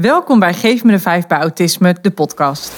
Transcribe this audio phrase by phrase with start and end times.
[0.00, 2.72] Welkom bij Geef me de 5 bij Autisme, de podcast.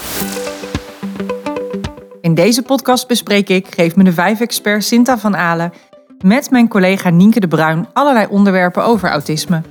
[2.21, 5.73] In deze podcast bespreek ik, Geef me de 5 expert Sinta van Alen,
[6.25, 9.63] met mijn collega Nienke de Bruin allerlei onderwerpen over autisme.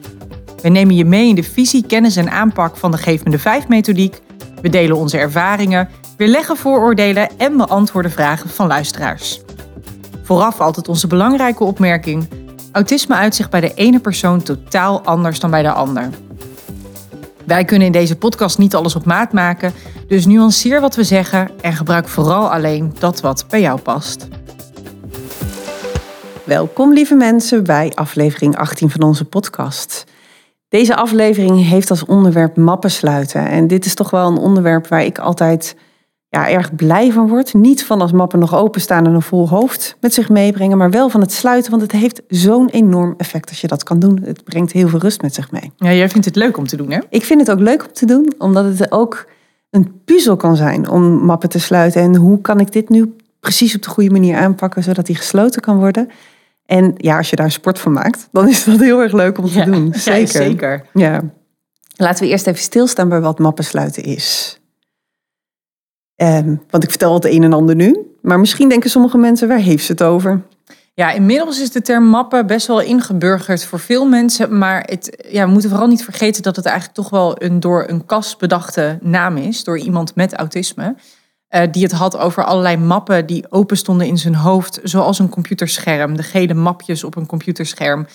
[0.61, 3.39] We nemen je mee in de visie, kennis en aanpak van de Geef me de
[3.39, 4.21] 5 methodiek.
[4.61, 9.41] We delen onze ervaringen, weerleggen vooroordelen en beantwoorden vragen van luisteraars.
[10.23, 12.29] Vooraf altijd onze belangrijke opmerking.
[12.71, 16.09] Autisme uit zich bij de ene persoon totaal anders dan bij de ander.
[17.49, 19.73] Wij kunnen in deze podcast niet alles op maat maken,
[20.07, 24.27] dus nuanceer wat we zeggen en gebruik vooral alleen dat wat bij jou past.
[26.43, 30.03] Welkom lieve mensen bij aflevering 18 van onze podcast.
[30.67, 33.47] Deze aflevering heeft als onderwerp mappen sluiten.
[33.47, 35.75] En dit is toch wel een onderwerp waar ik altijd
[36.29, 37.53] ja, erg blij van word.
[37.53, 41.09] Niet van als mappen nog openstaan en een vol hoofd met zich meebrengen, maar wel
[41.09, 44.19] van het sluiten, want het heeft zo'n enorm effect als je dat kan doen.
[44.23, 45.71] Het brengt heel veel rust met zich mee.
[45.77, 46.99] Ja, jij vindt het leuk om te doen, hè?
[47.09, 49.25] Ik vind het ook leuk om te doen, omdat het ook
[49.69, 52.01] een puzzel kan zijn om mappen te sluiten.
[52.01, 55.61] En hoe kan ik dit nu precies op de goede manier aanpakken, zodat die gesloten
[55.61, 56.09] kan worden?
[56.65, 59.45] En ja, als je daar sport van maakt, dan is dat heel erg leuk om
[59.45, 59.89] te Ja, doen.
[59.91, 60.27] ja, Zeker.
[60.27, 60.85] zeker.
[60.93, 61.21] Ja.
[61.95, 64.58] Laten we eerst even stilstaan bij wat mappen sluiten is.
[66.19, 67.97] Ehm, want ik vertel het een en ander nu.
[68.21, 70.41] Maar misschien denken sommige mensen, waar heeft ze het over?
[70.93, 74.57] Ja, inmiddels is de term mappen best wel ingeburgerd voor veel mensen.
[74.57, 77.85] Maar het, ja, we moeten vooral niet vergeten dat het eigenlijk toch wel een door
[77.87, 79.63] een kas bedachte naam is.
[79.63, 80.95] Door iemand met autisme.
[81.47, 84.79] eh, die het had over allerlei mappen die open stonden in zijn hoofd.
[84.83, 86.17] Zoals een computerscherm.
[86.17, 88.07] De gele mapjes op een computerscherm.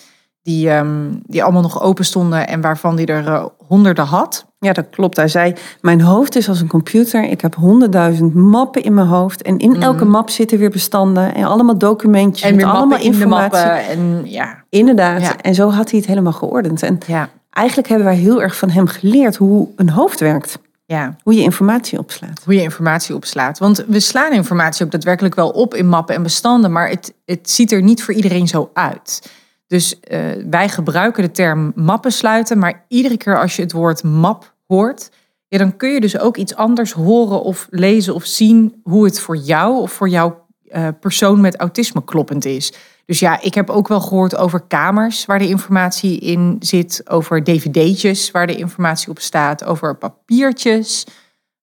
[0.45, 4.45] Die, ehm, die allemaal nog open stonden en waarvan hij er eh, honderden had.
[4.59, 5.17] Ja, dat klopt.
[5.17, 7.23] Hij zei, mijn hoofd is als een computer.
[7.23, 9.41] Ik heb honderdduizend mappen in mijn hoofd.
[9.41, 11.35] En in elke map zitten weer bestanden.
[11.35, 12.41] En allemaal documentjes.
[12.41, 12.59] Mhm.
[12.59, 13.59] En met allemaal informatie.
[13.59, 15.21] En ja, Inderdaad.
[15.21, 15.37] Ja.
[15.41, 16.83] En zo had hij het helemaal geordend.
[16.83, 20.59] En ja, eigenlijk hebben wij heel erg van hem geleerd hoe een hoofd werkt.
[20.85, 21.15] ja.
[21.23, 22.41] Hoe je informatie opslaat.
[22.43, 23.59] hoe je informatie opslaat.
[23.59, 27.49] Want we slaan informatie ook daadwerkelijk wel op in mappen en bestanden, maar het, het
[27.49, 29.21] ziet er niet voor iedereen zo uit.
[29.67, 34.03] Dus eh, wij gebruiken de term mappen sluiten, maar iedere keer als je het woord
[34.03, 35.09] map hoort,
[35.47, 39.19] ja, dan kun je dus ook iets anders horen of lezen of zien hoe het
[39.19, 42.73] voor jou of voor jouw eh, persoon met autisme kloppend is.
[43.05, 47.43] Dus ja, ik heb ook wel gehoord over kamers waar de informatie in zit, over
[47.43, 51.05] dvd'tjes waar de informatie op staat, over papiertjes.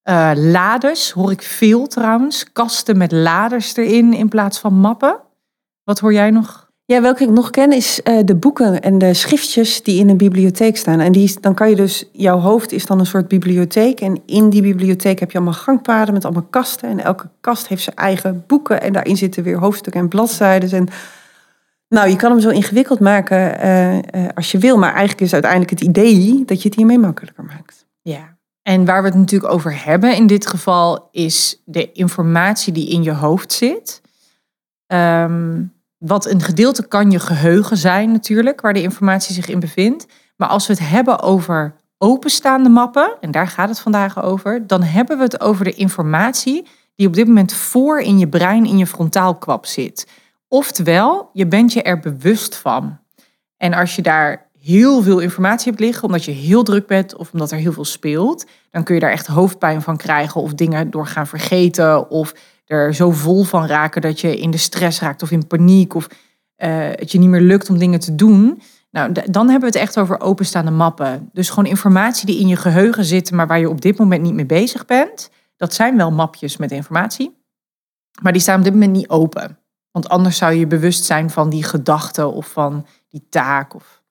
[0.02, 2.52] Eh, laders hoor ik veel trouwens.
[2.52, 5.20] Kasten met laders erin in plaats van mappen.
[5.84, 6.71] Wat hoor jij nog?
[6.92, 10.16] Ja, welke ik nog ken is eh, de boeken en de schriftjes die in een
[10.16, 11.00] bibliotheek staan.
[11.00, 14.00] En die, dan kan je dus, jouw hoofd is dan een soort bibliotheek.
[14.00, 16.88] En in die bibliotheek heb je allemaal gangpaden met allemaal kasten.
[16.88, 18.82] En elke kast heeft zijn eigen boeken.
[18.82, 20.70] En daarin zitten weer hoofdstukken en bladzijden.
[20.70, 20.88] En
[21.88, 24.78] nou, je kan hem zo ingewikkeld maken eh, eh, als je wil.
[24.78, 27.86] Maar eigenlijk is uiteindelijk het idee dat je het hiermee makkelijker maakt.
[28.02, 28.36] Ja.
[28.62, 33.02] En waar we het natuurlijk over hebben in dit geval is de informatie die in
[33.02, 34.00] je hoofd zit.
[34.86, 35.60] Ehm,
[36.02, 40.06] wat een gedeelte kan je geheugen zijn natuurlijk, waar de informatie zich in bevindt.
[40.36, 44.82] Maar als we het hebben over openstaande mappen, en daar gaat het vandaag over, dan
[44.82, 48.78] hebben we het over de informatie die op dit moment voor in je brein, in
[48.78, 50.08] je frontaalkwap zit.
[50.48, 52.98] Oftewel, je bent je er bewust van.
[53.56, 57.32] En als je daar heel veel informatie hebt liggen, omdat je heel druk bent of
[57.32, 60.90] omdat er heel veel speelt, dan kun je daar echt hoofdpijn van krijgen of dingen
[60.90, 62.34] door gaan vergeten of
[62.64, 66.08] er zo vol van raken dat je in de stress raakt of in paniek of
[66.56, 68.62] eh, het je niet meer lukt om dingen te doen.
[68.90, 71.30] Nou, dan hebben we het echt over openstaande mappen.
[71.32, 74.34] Dus gewoon informatie die in je geheugen zit, maar waar je op dit moment niet
[74.34, 75.30] mee bezig bent.
[75.56, 77.44] Dat zijn wel mapjes met informatie,
[78.22, 79.58] maar die staan op dit moment niet open.
[79.90, 83.74] Want anders zou je bewust zijn van die gedachte of van die taak.
[83.74, 84.02] Of...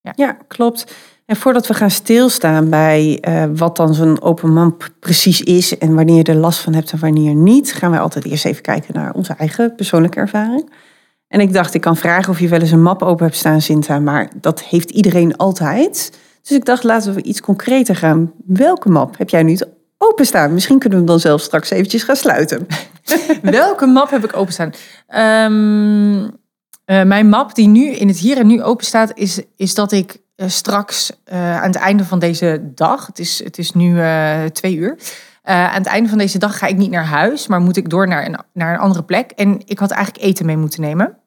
[0.00, 0.94] Ja, klopt.
[1.26, 5.94] En voordat we gaan stilstaan bij eh, wat dan zo'n open map precies is en
[5.94, 8.94] wanneer je er last van hebt en wanneer niet, gaan wij altijd eerst even kijken
[8.94, 10.70] naar onze eigen persoonlijke ervaring.
[11.28, 13.60] En ik dacht, ik kan vragen of je wel eens een map open hebt staan,
[13.60, 16.18] Sinta, maar dat heeft iedereen altijd.
[16.42, 18.32] Dus ik dacht, laten we iets concreter gaan.
[18.46, 19.58] Welke map heb jij nu
[19.98, 20.54] openstaan?
[20.54, 22.66] Misschien kunnen we hem dan zelf straks eventjes gaan sluiten.
[23.42, 24.72] Welke map heb ik openstaan?
[25.06, 26.28] Ehm,
[26.84, 29.92] eh, mijn map die nu in het hier en nu open staat, is, is dat
[29.92, 34.00] ik eh, straks eh, aan het einde van deze dag, het is, het is nu
[34.00, 34.98] eh, twee uur,
[35.42, 38.08] aan het einde van deze dag ga ik niet naar huis, maar moet ik door
[38.08, 39.30] naar een, naar een andere plek.
[39.30, 41.18] En ik had eigenlijk eten mee moeten nemen.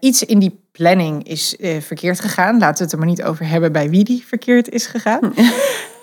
[0.00, 2.58] Iets in die planning is verkeerd gegaan.
[2.58, 5.32] Laten we het er maar niet over hebben bij wie die verkeerd is gegaan.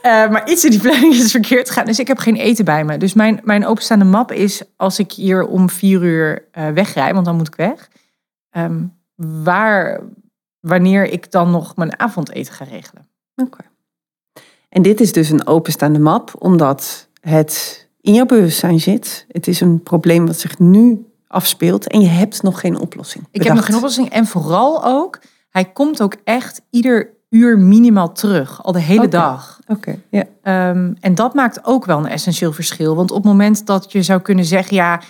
[0.04, 1.86] Maar iets in die planning is verkeerd gegaan.
[1.86, 2.98] Dus ik heb geen eten bij me.
[2.98, 7.36] Dus mijn, mijn openstaande map is als ik hier om vier uur wegrij, want dan
[7.36, 7.90] moet ik weg.
[8.50, 8.84] ehm,
[9.44, 10.02] waar,
[10.62, 13.08] wanneer ik dan nog mijn avondeten ga regelen.
[13.36, 13.64] Oké.
[14.70, 19.26] En dit is dus een openstaande map, omdat het in jouw bewustzijn zit.
[19.28, 23.28] Het is een probleem wat zich nu afspeelt en je hebt nog geen oplossing.
[23.32, 24.10] Ik heb nog geen oplossing.
[24.10, 25.20] En vooral ook,
[25.50, 29.60] hij komt ook echt ieder uur minimaal terug, al de hele dag.
[29.68, 30.24] Oké, ja.
[30.42, 32.96] Ehm, en dat maakt ook wel een essentieel verschil.
[32.96, 35.02] Want op het moment dat je zou kunnen zeggen, ja,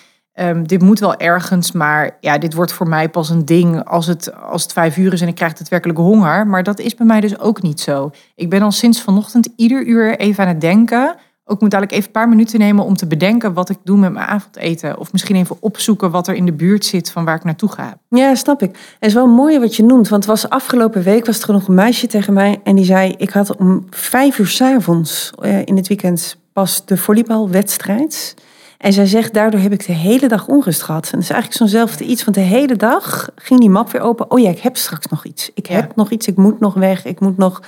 [0.42, 4.08] ehm, dit moet wel ergens, maar ja, dit wordt voor mij pas een ding als
[4.08, 6.48] het, als het vijf uur is en ik krijg daadwerkelijk honger.
[6.48, 8.12] Maar dat is bij mij dus ook niet zo.
[8.36, 11.16] Ik ben al sinds vanochtend ieder uur even aan het denken.
[11.46, 14.14] Ook moet eigenlijk even een paar minuten nemen om te bedenken wat ik doe met
[14.14, 14.98] mijn avondeten.
[14.98, 17.98] Of misschien even opzoeken wat er in de buurt zit van waar ik naartoe ga.
[18.10, 18.70] Ja, snap ik.
[18.70, 20.08] Het is wel mooi wat je noemt.
[20.08, 22.60] Want was afgelopen week was er nog een meisje tegen mij.
[22.64, 26.98] En die zei, ik had om vijf uur s'avonds avonds in het weekend pas de
[26.98, 28.36] volleybalwedstrijd.
[28.82, 31.06] En zij zegt, daardoor heb ik de hele dag onrust gehad.
[31.06, 32.24] En dat is eigenlijk zo'nzelfde iets.
[32.24, 34.32] Want de hele dag ging die map weer open.
[34.32, 35.52] Oh ja, ik heb straks nog iets.
[35.54, 35.76] Ik Ja.
[35.76, 37.62] heb nog iets, ik moet nog weg, ik moet nog...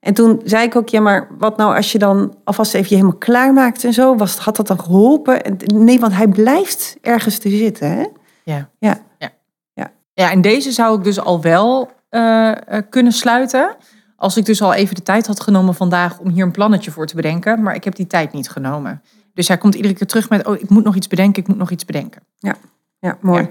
[0.00, 2.94] En toen zei ik ook, ja, maar wat nou als je dan alvast even je
[2.94, 4.16] helemaal klaarmaakt en zo?
[4.16, 5.44] Was, had dat dan geholpen?
[5.44, 8.04] En, nee, want hij blijft ergens te zitten, hè?
[8.42, 8.68] Ja.
[8.78, 8.98] Ja.
[9.74, 13.76] Ja, ja en deze zou ik dus al wel eh, eh, kunnen sluiten.
[14.16, 17.06] Als ik dus al even de tijd had genomen vandaag om hier een plannetje voor
[17.06, 17.62] te bedenken.
[17.62, 19.02] Maar ik heb die tijd niet genomen.
[19.34, 21.58] Dus hij komt iedere keer terug met, oh, ik moet nog iets bedenken, ik moet
[21.58, 22.22] nog iets bedenken.
[23.00, 23.48] Ja, mooi.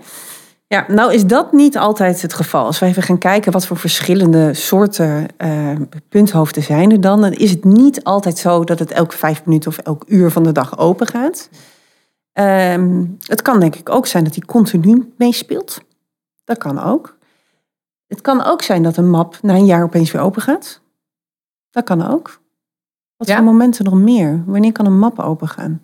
[0.67, 0.85] Ja.
[0.87, 2.65] nou is dat niet altijd het geval.
[2.65, 5.75] Als we even gaan kijken wat voor verschillende soorten eh,
[6.09, 9.69] punthoofden zijn er dan, dan is het niet altijd zo dat het elke vijf minuten
[9.71, 11.49] of elk uur van de dag open gaat.
[12.33, 15.81] Ehm, het kan denk ik ook zijn dat hij continu meespeelt.
[16.43, 17.17] Dat kan ook.
[18.07, 20.81] Het kan ook zijn dat een map na een jaar opeens weer open gaat.
[21.71, 22.41] Dat kan ook.
[23.23, 23.37] Wat Ja.
[23.43, 24.43] voor momenten nog meer?
[24.45, 25.81] Wanneer kan een map open gaan?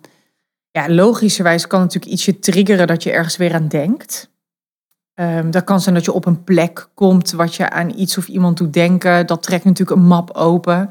[0.70, 4.30] Ja, logischerwijs kan natuurlijk ietsje triggeren dat je ergens weer aan denkt.
[5.14, 8.28] Ehm, dat kan zijn dat je op een plek komt wat je aan iets of
[8.28, 9.26] iemand doet denken.
[9.26, 10.90] Dat trekt natuurlijk een map open.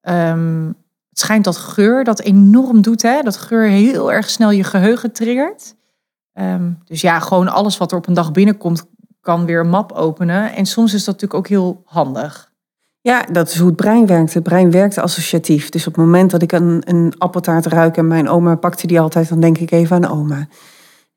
[0.00, 0.66] Ehm,
[1.08, 3.22] het schijnt dat geur dat enorm doet, hè?
[3.22, 5.74] dat geur heel erg snel je geheugen triggert.
[6.32, 8.84] Ehm, dus ja, gewoon alles wat er op een dag binnenkomt,
[9.20, 10.54] kan weer een map openen.
[10.54, 12.51] En soms is dat natuurlijk ook heel handig.
[13.02, 14.34] Ja, dat is hoe het brein werkt.
[14.34, 15.68] Het brein werkt associatief.
[15.68, 19.00] Dus op het moment dat ik een, een appeltaart ruik en mijn oma pakte die
[19.00, 20.46] altijd, dan denk ik even aan oma.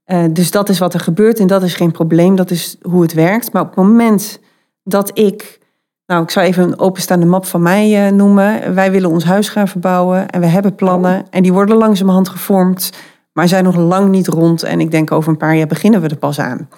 [0.03, 2.35] Eh, dus dat is wat er gebeurt en dat is geen probleem.
[2.35, 3.53] Dat is hoe het werkt.
[3.53, 4.39] Maar op het moment
[4.83, 5.59] dat ik,
[6.05, 8.73] nou ik zou even een openstaande map van mij eh, noemen.
[8.73, 11.25] Wij willen ons huis gaan verbouwen en we hebben plannen.
[11.29, 12.89] En die worden langzamerhand gevormd,
[13.33, 14.63] maar zijn nog lang niet rond.
[14.63, 16.69] En ik denk over een paar jaar beginnen we er pas aan.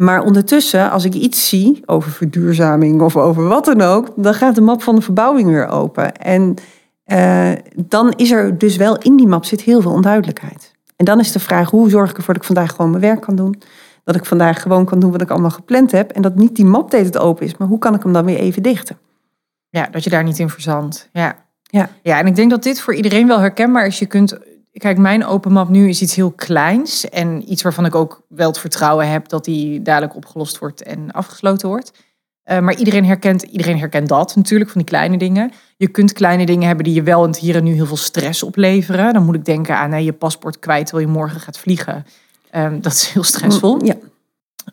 [0.00, 4.54] Maar ondertussen, als ik iets zie over verduurzaming of over wat dan ook, dan gaat
[4.54, 6.16] de map van de verbouwing weer open.
[6.16, 6.54] En
[7.04, 10.74] eh, dan is er dus wel in die map zit heel veel onduidelijkheid.
[10.96, 13.20] En dan is de vraag, hoe zorg ik ervoor dat ik vandaag gewoon mijn werk
[13.20, 13.62] kan doen?
[14.04, 16.10] Dat ik vandaag gewoon kan doen wat ik allemaal gepland heb.
[16.10, 18.24] En dat niet die map deed het open is, maar hoe kan ik hem dan
[18.24, 18.98] weer even dichten?
[19.68, 21.08] Ja, dat je daar niet in verzandt.
[21.12, 21.36] Ja.
[21.62, 21.88] Ja.
[22.02, 23.98] ja, en ik denk dat dit voor iedereen wel herkenbaar is.
[23.98, 24.38] Je kunt,
[24.72, 27.08] kijk, mijn open map nu is iets heel kleins.
[27.08, 31.10] En iets waarvan ik ook wel het vertrouwen heb dat die dadelijk opgelost wordt en
[31.10, 31.92] afgesloten wordt.
[32.42, 35.52] Eh, maar iedereen herkent, iedereen herkent dat natuurlijk, van die kleine dingen.
[35.76, 37.96] Je kunt kleine dingen hebben die je wel in het hier en nu heel veel
[37.96, 39.12] stress opleveren.
[39.12, 42.06] Dan moet ik denken aan je paspoort kwijt terwijl je morgen gaat vliegen.
[42.50, 43.84] Ehm, dat is heel stressvol.
[43.84, 43.94] Ja,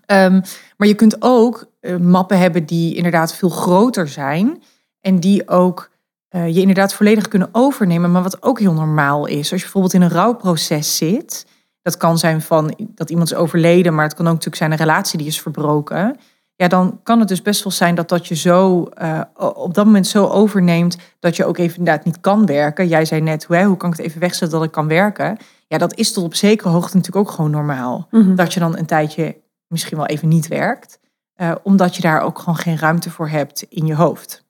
[0.05, 0.41] Ehm,
[0.77, 4.63] maar je kunt ook eh, mappen hebben die inderdaad veel groter zijn.
[5.01, 5.89] En die ook
[6.29, 8.11] eh, je inderdaad volledig kunnen overnemen.
[8.11, 9.37] Maar wat ook heel normaal is.
[9.37, 11.45] Als je bijvoorbeeld in een rouwproces zit.
[11.81, 13.93] Dat kan zijn van dat iemand is overleden.
[13.95, 16.17] Maar het kan ook natuurlijk zijn een relatie die is verbroken.
[16.55, 19.85] Ja, dan kan het dus best wel zijn dat dat je zo eh, op dat
[19.85, 20.97] moment zo overneemt.
[21.19, 22.87] Dat je ook even inderdaad niet kan werken.
[22.87, 25.37] Jij zei net, hè, hoe kan ik het even wegzetten dat ik kan werken?
[25.67, 28.07] Ja, dat is tot op zekere hoogte natuurlijk ook gewoon normaal.
[28.11, 28.35] Mhm.
[28.35, 29.37] Dat je dan een tijdje
[29.67, 30.99] misschien wel even niet werkt.
[31.33, 34.45] eh, omdat je daar ook gewoon geen ruimte voor hebt in je hoofd.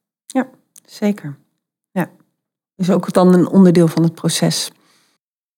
[0.86, 1.38] zeker.
[2.78, 4.72] Ja, is ook dan een onderdeel van het proces.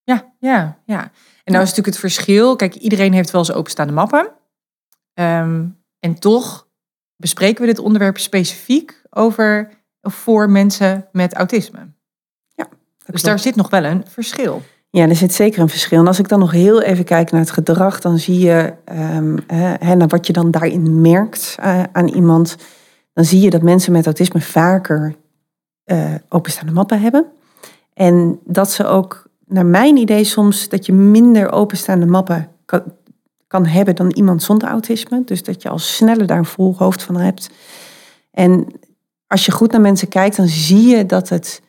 [0.02, 1.00] Ja, ja, ja.
[1.44, 2.56] En nou is natuurlijk het verschil.
[2.56, 4.32] Kijk, iedereen heeft wel eens openstaande mappen.
[5.14, 5.66] Ehm,
[5.98, 6.68] en toch
[7.16, 11.88] bespreken we dit onderwerp specifiek over of voor mensen met autisme.
[13.10, 14.62] Dus daar zit nog wel een verschil.
[14.90, 15.98] Ja, er zit zeker een verschil.
[15.98, 18.74] En als ik dan nog heel even kijk naar het gedrag, dan zie je
[19.80, 22.56] hè, naar wat je dan daarin merkt eh, aan iemand.
[23.12, 25.14] Dan zie je dat mensen met autisme vaker
[25.90, 27.26] eh, openstaande mappen hebben.
[27.94, 32.82] En dat ze ook, naar mijn idee soms, dat je minder openstaande mappen kan,
[33.46, 35.22] kan hebben dan iemand zonder autisme.
[35.24, 37.50] Dus dat je al sneller daar een vol hoofd van hebt.
[38.30, 38.66] En
[39.26, 41.62] als je goed naar mensen kijkt, dan zie je dat het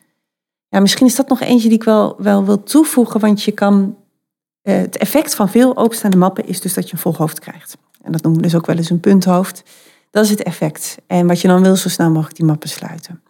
[0.68, 3.96] ja, misschien is dat nog eentje die ik wel, wel wil toevoegen, want je kan.
[4.62, 7.76] eh, het effect van veel openstaande mappen is dus dat je een vol hoofd krijgt.
[8.02, 9.62] En dat noemen we dus ook wel eens een punthoofd.
[10.10, 10.96] Dat is het effect.
[11.06, 13.22] En wat je dan wil, zo snel mogelijk die mappen sluiten.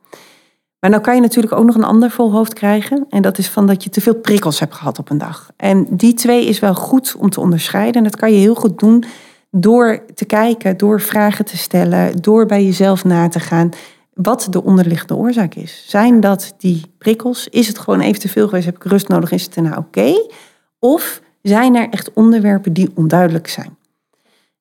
[0.82, 3.06] Maar nou kan je natuurlijk ook nog een ander volhoofd krijgen.
[3.08, 5.50] En dat is van dat je te veel prikkels hebt gehad op een dag.
[5.56, 7.94] En die twee is wel goed om te onderscheiden.
[7.94, 9.04] En dat kan je heel goed doen
[9.50, 13.68] door te kijken, door vragen te stellen, door bij jezelf na te gaan
[14.14, 15.84] wat de onderliggende oorzaak is.
[15.86, 17.48] Zijn dat die prikkels?
[17.48, 18.66] Is het gewoon even te veel geweest?
[18.66, 19.30] Heb ik rust nodig?
[19.30, 20.14] Is het nou oké?
[20.78, 23.76] Of zijn er echt onderwerpen die onduidelijk zijn?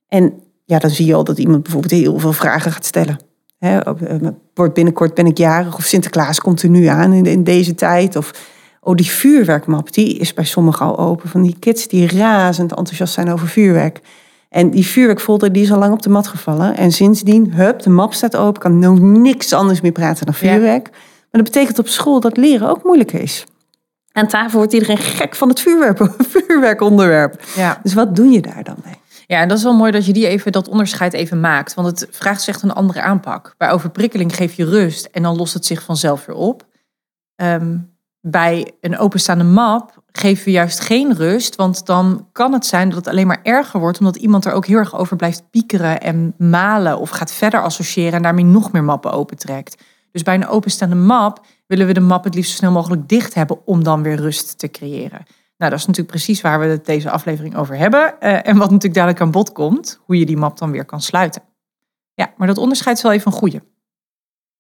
[0.07, 0.33] En
[0.65, 3.19] ja, dan zie je al dat iemand bijvoorbeeld heel veel vragen gaat stellen.
[3.61, 4.15] He, eh,
[4.53, 8.15] wordt binnenkort ben ik jarig of Sinterklaas komt er nu aan in, in deze tijd.
[8.15, 8.31] Of
[8.79, 11.29] oh, die vuurwerkmap, die is bij sommigen al open.
[11.29, 13.99] Van die kids die razend enthousiast zijn over vuurwerk.
[14.49, 16.77] En die vuurwerkfolder die is al lang op de mat gevallen.
[16.77, 18.61] En sindsdien, hup, de map staat open.
[18.61, 20.89] Kan nou niks anders meer praten dan vuurwerk.
[20.91, 23.45] Maar dat betekent op school dat leren ook moeilijk is.
[24.11, 25.97] Aan tafel wordt iedereen gek van het vuurwerk,
[26.33, 27.41] vuurwerkonderwerp.
[27.55, 27.79] Ja.
[27.83, 29.00] Dus wat doe je daar dan mee?
[29.31, 31.73] Ja, en dat is wel mooi dat je die even, dat onderscheid even maakt.
[31.73, 33.55] Want het vraagt zich een andere aanpak.
[33.57, 36.65] Bij overprikkeling geef je rust en dan lost het zich vanzelf weer op.
[37.35, 37.77] Ehm,
[38.21, 41.55] bij een openstaande map geven we juist geen rust.
[41.55, 44.00] Want dan kan het zijn dat het alleen maar erger wordt.
[44.00, 47.00] Omdat iemand er ook heel erg over blijft piekeren en malen.
[47.00, 49.83] Of gaat verder associëren en daarmee nog meer mappen opentrekt.
[50.11, 53.33] Dus bij een openstaande map willen we de map het liefst zo snel mogelijk dicht
[53.33, 53.67] hebben.
[53.67, 55.25] Om dan weer rust te creëren.
[55.61, 58.13] Nou, dat is natuurlijk precies waar we het deze aflevering over hebben.
[58.19, 59.99] Uh, en wat natuurlijk dadelijk aan bod komt.
[60.05, 61.41] Hoe je die map dan weer kan sluiten.
[62.13, 63.61] Ja, maar dat onderscheid is wel even een goede.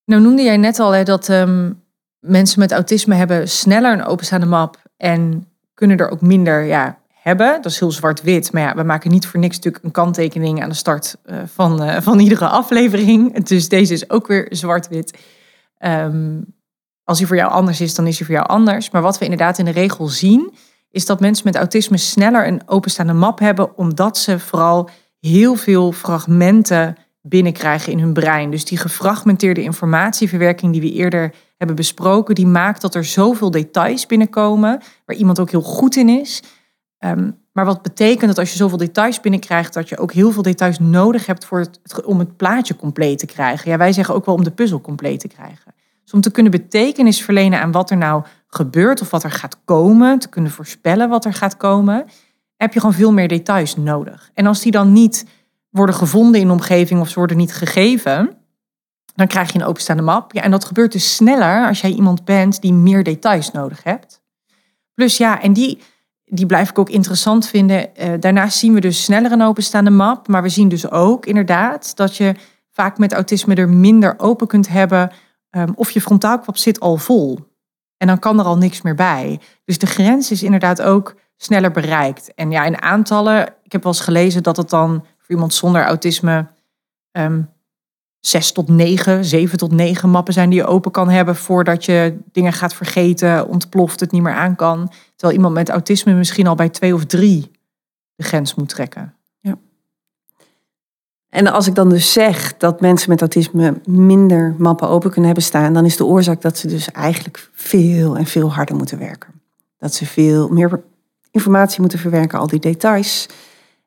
[0.05, 1.83] Nou noemde jij net al hè, dat um,
[2.19, 7.61] mensen met autisme hebben sneller een openstaande map en kunnen er ook minder ja, hebben.
[7.61, 8.51] Dat is heel zwart-wit.
[8.51, 11.83] Maar ja, we maken niet voor niks natuurlijk een kanttekening aan de start uh, van,
[11.83, 13.43] uh, van iedere aflevering.
[13.43, 15.19] Dus deze is ook weer zwart-wit.
[15.79, 16.45] Um,
[17.03, 18.89] als hij voor jou anders is, dan is hij voor jou anders.
[18.89, 20.53] Maar wat we inderdaad in de regel zien,
[20.91, 25.91] is dat mensen met autisme sneller een openstaande map hebben, omdat ze vooral heel veel
[25.91, 28.51] fragmenten binnenkrijgen in hun brein.
[28.51, 34.05] Dus die gefragmenteerde informatieverwerking die we eerder hebben besproken, die maakt dat er zoveel details
[34.05, 36.43] binnenkomen, waar iemand ook heel goed in is.
[36.99, 40.41] Um, maar wat betekent dat als je zoveel details binnenkrijgt, dat je ook heel veel
[40.41, 43.71] details nodig hebt voor het, om het plaatje compleet te krijgen.
[43.71, 45.73] Ja, wij zeggen ook wel om de puzzel compleet te krijgen.
[46.03, 49.57] Dus om te kunnen betekenis verlenen aan wat er nou gebeurt of wat er gaat
[49.65, 52.05] komen, te kunnen voorspellen wat er gaat komen,
[52.57, 54.29] heb je gewoon veel meer details nodig.
[54.33, 55.25] En als die dan niet
[55.69, 58.37] worden gevonden in de omgeving of ze worden niet gegeven,
[59.15, 60.33] dan krijg je een openstaande map.
[60.33, 64.21] Ja, en dat gebeurt dus sneller als jij iemand bent die meer details nodig hebt.
[64.93, 65.81] Plus ja, en die,
[66.25, 67.89] die blijf ik ook interessant vinden.
[67.99, 70.27] Uh, daarnaast zien we dus sneller een openstaande map.
[70.27, 72.35] Maar we zien dus ook inderdaad dat je
[72.71, 75.11] vaak met autisme er minder open kunt hebben.
[75.51, 77.39] Um, of je frontaalkwap zit al vol.
[77.97, 79.39] En dan kan er al niks meer bij.
[79.65, 82.33] Dus de grens is inderdaad ook sneller bereikt.
[82.33, 85.83] En ja, in aantallen, ik heb wel eens gelezen dat het dan voor iemand zonder
[85.83, 86.47] autisme
[87.11, 87.49] um,
[88.19, 92.17] zes tot negen, zeven tot negen mappen zijn die je open kan hebben voordat je
[92.31, 94.91] dingen gaat vergeten, ontploft, het niet meer aan kan.
[95.15, 97.51] Terwijl iemand met autisme misschien al bij twee of drie
[98.15, 99.15] de grens moet trekken.
[101.31, 105.43] En als ik dan dus zeg dat mensen met autisme minder mappen open kunnen hebben
[105.43, 109.41] staan, dan is de oorzaak dat ze dus eigenlijk veel en veel harder moeten werken.
[109.77, 110.83] Dat ze veel meer
[111.31, 113.27] informatie moeten verwerken, al die details.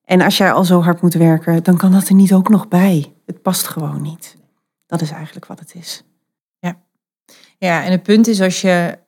[0.05, 2.69] En als jij al zo hard moet werken, dan kan dat er niet ook nog
[2.69, 3.13] bij.
[3.27, 4.37] Het past gewoon niet.
[4.87, 6.05] Dat is eigenlijk wat het is.
[6.59, 6.77] Ja,
[7.59, 8.99] ja en het punt is als je,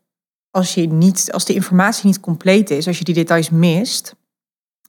[0.51, 4.15] als je niet, als de informatie niet compleet is, als je die details mist,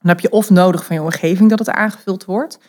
[0.01, 2.59] dan heb je of nodig van je omgeving dat het aangevuld wordt,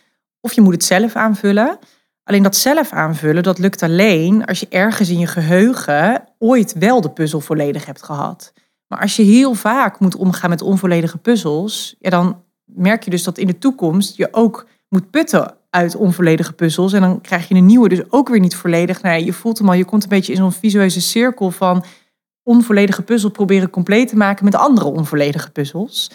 [0.40, 1.78] of je moet het zelf aanvullen.
[2.24, 7.00] Alleen dat zelf aanvullen, dat lukt alleen als je ergens in je geheugen ooit wel
[7.00, 8.52] de puzzel volledig hebt gehad.
[8.86, 13.22] Maar als je heel vaak moet omgaan met onvolledige puzzels, ja, dan merk je dus
[13.22, 16.92] dat in de toekomst je ook moet putten uit onvolledige puzzels.
[16.92, 19.02] En dan krijg je een nieuwe, dus ook weer niet volledig.
[19.02, 21.84] Nou, je voelt hem al, je komt een beetje in zo'n visueuze cirkel van
[22.42, 26.10] onvolledige puzzel proberen compleet te maken met andere onvolledige puzzels.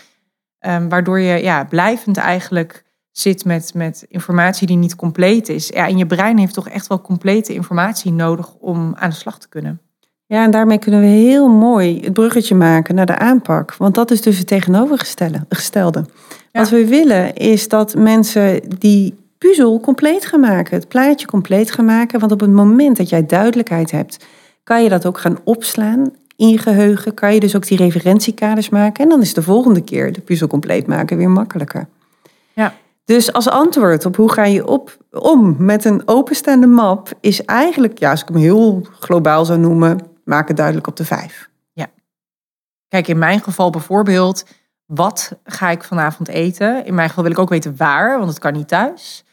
[0.65, 2.82] Um, waardoor je ja, blijvend eigenlijk
[3.13, 5.67] zit met, met informatie die niet compleet is.
[5.67, 9.39] Ja, en je brein heeft toch echt wel complete informatie nodig om aan de slag
[9.39, 9.81] te kunnen.
[10.25, 13.75] Ja, en daarmee kunnen we heel mooi het bruggetje maken naar de aanpak.
[13.75, 16.05] Want dat is dus het tegenovergestelde.
[16.51, 21.85] Wat we willen is dat mensen die puzzel compleet gaan maken, het plaatje compleet gaan
[21.85, 22.19] maken.
[22.19, 24.25] Want op het moment dat jij duidelijkheid hebt,
[24.63, 27.13] kan je dat ook gaan opslaan in je geheugen.
[27.13, 29.03] Kan je dus ook die referentiekaders maken.
[29.03, 31.87] En dan is de volgende keer de puzzel compleet maken weer makkelijker.
[32.53, 32.73] Ja.
[33.05, 37.99] Dus als antwoord op hoe ga je op, om met een openstaande map, is eigenlijk,
[37.99, 41.49] ja, als ik hem heel globaal zou noemen, maak het duidelijk op de vijf.
[41.73, 41.87] Ja.
[42.87, 44.45] Kijk, in mijn geval bijvoorbeeld,
[44.85, 46.85] wat ga ik vanavond eten?
[46.85, 49.23] In mijn geval wil ik ook weten waar, want het kan niet thuis.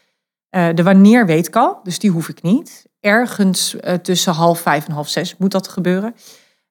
[0.55, 2.89] Uh, de wanneer weet ik al, dus die hoef ik niet.
[2.99, 6.15] ergens eh, tussen half vijf en half zes moet dat gebeuren.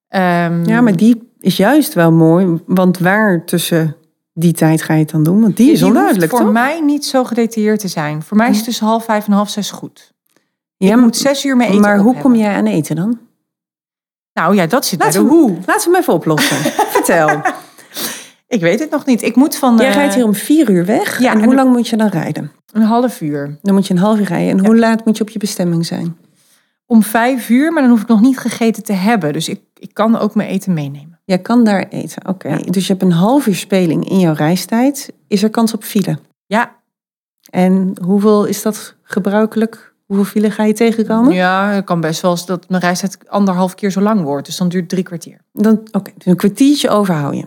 [0.08, 2.58] Ehm, Ja, maar die is juist wel mooi.
[2.66, 3.96] Want waar tussen
[4.40, 5.40] die tijd ga je het dan doen?
[5.40, 6.62] Want die is onduidelijk, hoeft voor toch?
[6.62, 8.22] mij niet zo gedetailleerd te zijn.
[8.22, 10.12] Voor mij is het tussen half vijf en half zes goed.
[10.76, 12.22] Ja, ik moet zes uur mijn eten maar hoe hebben.
[12.22, 13.18] kom jij aan eten dan?
[14.32, 15.50] Nou ja, dat zit bij Laten de we, hoe.
[15.50, 16.56] laten we hem even oplossen.
[16.96, 17.40] Vertel.
[18.48, 19.22] Ik weet het nog niet.
[19.22, 21.20] Ik moet van Jij rijdt hier om vier uur weg.
[21.20, 22.52] ja, en en hoe de- lang moet je dan rijden?
[22.72, 23.58] een half uur.
[23.62, 24.58] Dan moet je een half uur rijden.
[24.58, 26.16] En hoe laat moet je op je bestemming zijn?
[26.86, 29.32] Om vijf uur, maar dan hoef ik nog niet gegeten te hebben.
[29.32, 31.09] Dus ik, ik kan ook mijn eten meenemen.
[31.30, 32.28] Jij kan daar eten.
[32.28, 32.56] Oké.
[32.70, 35.12] Dus je hebt een half uur speling in jouw reistijd.
[35.28, 36.18] Is er kans op file?
[36.46, 36.76] Ja,
[37.50, 39.94] En hoeveel is dat gebruikelijk?
[40.06, 41.32] Hoeveel file ga je tegenkomen?
[41.32, 44.46] ja het kan best wel eens dat mijn reistijd anderhalf keer zo lang wordt.
[44.46, 45.40] Dus dan duurt het drie kwartier.
[45.52, 47.44] Dan, oké, dus een kwartiertje overhoud je.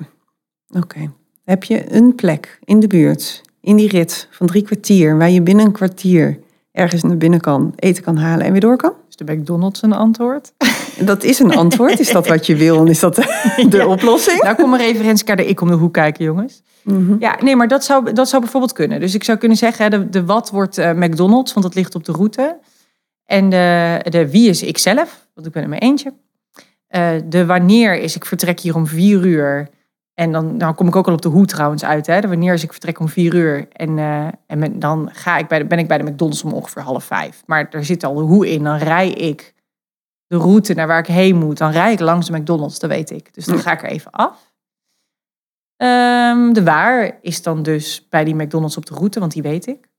[0.80, 1.12] Oké.
[1.44, 5.42] Heb je een plek in de buurt, in die rit van drie kwartier, waar je
[5.42, 6.40] binnen een kwartier
[6.72, 8.94] ergens naar binnen kan, eten kan halen en weer door kan?
[9.16, 10.54] Dus de McDonald's een antwoord.
[11.00, 12.00] Dat is een antwoord.
[12.00, 14.42] Is dat wat je wil en is dat de, oplossing?
[14.42, 16.62] Nou, kom maar even Renske de ik om de hoek kijken, jongens.
[16.82, 17.16] Mhm.
[17.20, 19.00] Ja, nee, maar dat zou, dat zou bijvoorbeeld kunnen.
[19.00, 22.04] Dus ik zou kunnen zeggen, de, de wat wordt eh, McDonald's, want dat ligt op
[22.04, 22.58] de route.
[23.26, 26.14] En de, de wie is ikzelf, want ik ben er maar eentje.
[26.88, 29.70] Eh, de wanneer is ik vertrek hier om vier uur.
[30.14, 32.08] En dan nou kom ik ook al op de hoe trouwens uit.
[32.08, 32.22] Hè?
[32.22, 33.68] Wanneer is ik vertrek om vier uur.
[33.72, 36.54] En, eh, en met- dan ga ik bij de, ben ik bij de McDonald's om
[36.54, 37.44] ongeveer half vijf.
[37.46, 38.64] Maar er zit al de hoe in.
[38.64, 39.54] Dan rij ik
[40.28, 41.58] de route naar waar ik heen moet.
[41.58, 43.34] Dan rij ik langs de McDonald's, dat weet ik.
[43.34, 44.52] Dus dan ga ik er even af.
[45.78, 49.68] Ehm, de waar is dan dus bij die McDonald's op de route, want die weet
[49.68, 49.90] ik.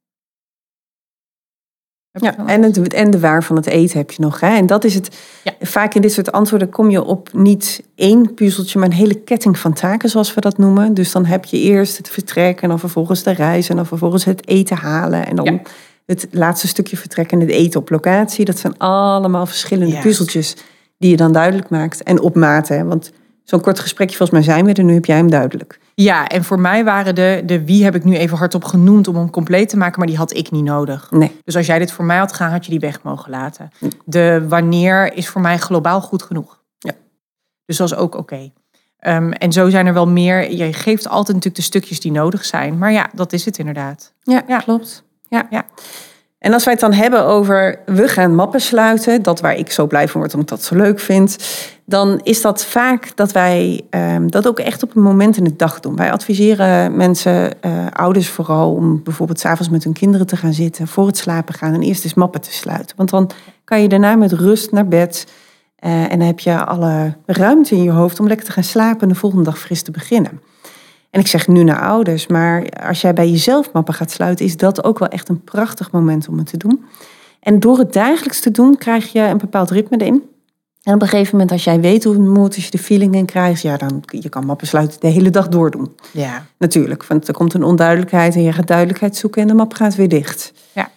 [2.21, 4.41] Ja, en, het, en de waar van het eten heb je nog.
[4.41, 4.57] Hè?
[4.57, 5.17] En dat is het.
[5.45, 5.53] Ja.
[5.61, 9.59] Vaak in dit soort antwoorden kom je op niet één puzzeltje, maar een hele ketting
[9.59, 10.95] van taken, zoals we dat noemen.
[10.95, 14.25] Dus dan heb je eerst het vertrek en dan vervolgens de reis en dan vervolgens
[14.25, 15.27] het eten halen.
[15.27, 15.61] En dan Ja.
[16.07, 18.45] het laatste stukje vertrek en het eten op locatie.
[18.45, 20.57] Dat zijn allemaal verschillende puzzeltjes
[20.99, 22.03] die je dan duidelijk maakt.
[22.03, 22.85] En op maat, hè?
[22.85, 23.13] want
[23.45, 25.79] zo'n kort gesprekje, volgens mij zijn we er nu, heb jij hem duidelijk.
[25.95, 29.17] Ja, en voor mij waren de, de wie heb ik nu even hardop genoemd om
[29.17, 31.11] hem compleet te maken, maar die had ik niet nodig.
[31.11, 31.37] Nee.
[31.45, 33.71] Dus als jij dit voor mij had gedaan, had je die weg mogen laten.
[34.05, 36.63] De wanneer is voor mij globaal goed genoeg.
[36.79, 36.93] Ja.
[37.67, 38.51] Dus dat is ook oké.
[38.99, 40.53] Ehm, en zo zijn er wel meer.
[40.53, 42.79] Je geeft altijd natuurlijk de stukjes die nodig zijn.
[42.79, 44.13] Maar ja, dat is het inderdaad.
[44.23, 44.59] Ja, Ja.
[44.59, 45.05] klopt.
[45.29, 45.47] Ja.
[45.51, 45.65] Ja.
[46.45, 49.87] En als wij het dan hebben over we gaan mappen sluiten, dat waar ik zo
[49.87, 51.37] blij van word omdat ik dat zo leuk vind,
[51.85, 55.57] dan is dat vaak dat wij ehm, dat ook echt op een moment in de
[55.57, 55.97] dag doen.
[55.97, 60.89] Wij adviseren mensen, eh, ouders vooral, om bijvoorbeeld s'avonds met hun kinderen te gaan zitten,
[60.89, 62.97] voor het slapen gaan en eerst eens mappen te sluiten.
[62.97, 63.31] Want dan
[63.65, 65.27] kan je daarna met rust naar bed
[65.77, 69.01] eh, en dan heb je alle ruimte in je hoofd om lekker te gaan slapen
[69.01, 70.41] en de volgende dag fris te beginnen.
[71.15, 74.57] En ik zeg nu naar ouders, maar als jij bij jezelf mappen gaat sluiten, is
[74.57, 76.85] dat ook wel echt een prachtig moment om het te doen.
[77.41, 80.23] En door het dagelijks te doen, krijg je een bepaald ritme erin.
[80.83, 83.15] En op een gegeven moment, als jij weet hoe het moet, als je de feeling
[83.15, 85.95] in krijgt, ja, dan je kan mappen sluiten de hele dag door doen.
[86.11, 86.47] Ja.
[86.59, 89.95] Natuurlijk, want er komt een onduidelijkheid en je gaat duidelijkheid zoeken en de map gaat
[89.95, 90.53] weer dicht.
[90.73, 90.91] Ja.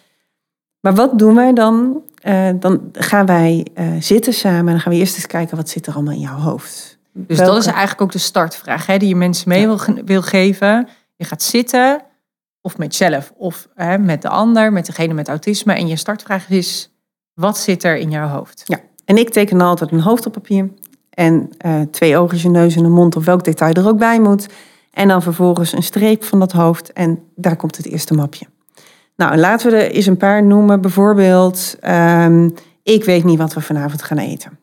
[0.80, 2.02] Maar wat doen wij dan?
[2.22, 5.68] Eh, dan gaan wij eh, zitten samen en dan gaan we eerst eens kijken wat
[5.68, 6.97] zit er allemaal in jouw hoofd.
[7.26, 10.88] Dus dat is eigenlijk ook de startvraag hè, die je mensen mee wil, wil geven.
[11.16, 12.02] Je gaat zitten,
[12.60, 15.74] of met jezelf, of hè, met de ander, met degene met autisme.
[15.74, 16.92] En je startvraag is,
[17.34, 18.62] wat zit er in jouw hoofd?
[18.64, 20.70] Ja, en ik teken altijd een hoofd op papier.
[21.10, 24.20] En eh, twee ogen, je neus en een mond of welk detail er ook bij
[24.20, 24.46] moet.
[24.90, 28.46] En dan vervolgens een streep van dat hoofd en daar komt het eerste mapje.
[29.16, 30.80] Nou, laten we er eens een paar noemen.
[30.80, 32.48] Bijvoorbeeld, ehm,
[32.82, 34.58] ik weet niet wat we vanavond gaan eten.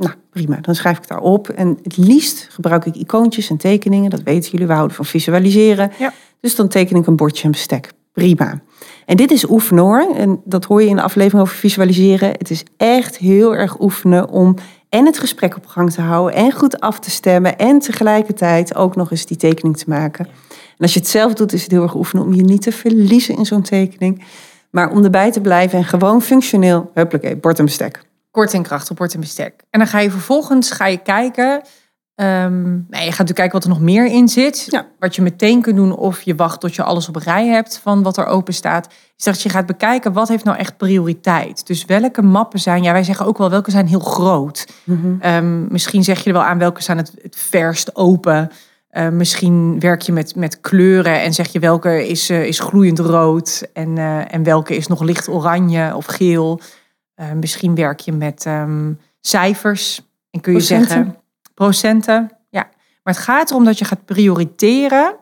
[0.00, 1.48] Nou, prima, dan schrijf ik daar op.
[1.48, 4.10] En het liefst gebruik ik icoontjes en tekeningen.
[4.10, 5.92] Dat weten jullie, we houden van visualiseren.
[5.98, 6.12] Ja.
[6.40, 7.92] Dus dan teken ik een bordje en bestek.
[8.12, 8.60] Prima.
[9.06, 10.14] En dit is oefenen hoor.
[10.14, 12.28] En dat hoor je in de aflevering over visualiseren.
[12.28, 14.54] Het is echt heel erg oefenen om
[14.88, 18.96] en het gesprek op gang te houden en goed af te stemmen en tegelijkertijd ook
[18.96, 20.26] nog eens die tekening te maken.
[20.26, 22.72] En als je het zelf doet, is het heel erg oefenen om je niet te
[22.72, 24.24] verliezen in zo'n tekening.
[24.70, 28.08] Maar om erbij te blijven en gewoon functioneel, huppakee, bord en bestek.
[28.30, 29.62] Kort en krachtig, bord en bestek.
[29.70, 31.62] En dan ga je vervolgens ga je kijken.
[32.14, 34.66] ehm, nou, je gaat natuurlijk kijken wat er nog meer in zit.
[34.70, 34.86] Ja.
[34.98, 38.02] Wat je meteen kunt doen of je wacht tot je alles op rij hebt van
[38.02, 38.86] wat er open staat.
[39.16, 41.66] Is dat je gaat bekijken wat heeft nou echt prioriteit.
[41.66, 44.66] Dus welke mappen zijn, ja wij zeggen ook wel welke zijn heel groot.
[45.20, 48.50] Ehm, misschien zeg je er wel aan welke staan het, het verst open.
[48.90, 52.98] Eh, misschien werk je met, met kleuren en zeg je welke is, eh, is gloeiend
[52.98, 56.60] rood en, eh, en welke is nog licht oranje of geel.
[57.20, 60.88] Eh, misschien werk je met ehm, cijfers en kun je Procenten.
[60.88, 61.16] zeggen
[61.54, 62.30] procenten.
[62.48, 62.68] Ja,
[63.02, 65.16] maar het gaat erom dat je gaat prioriteren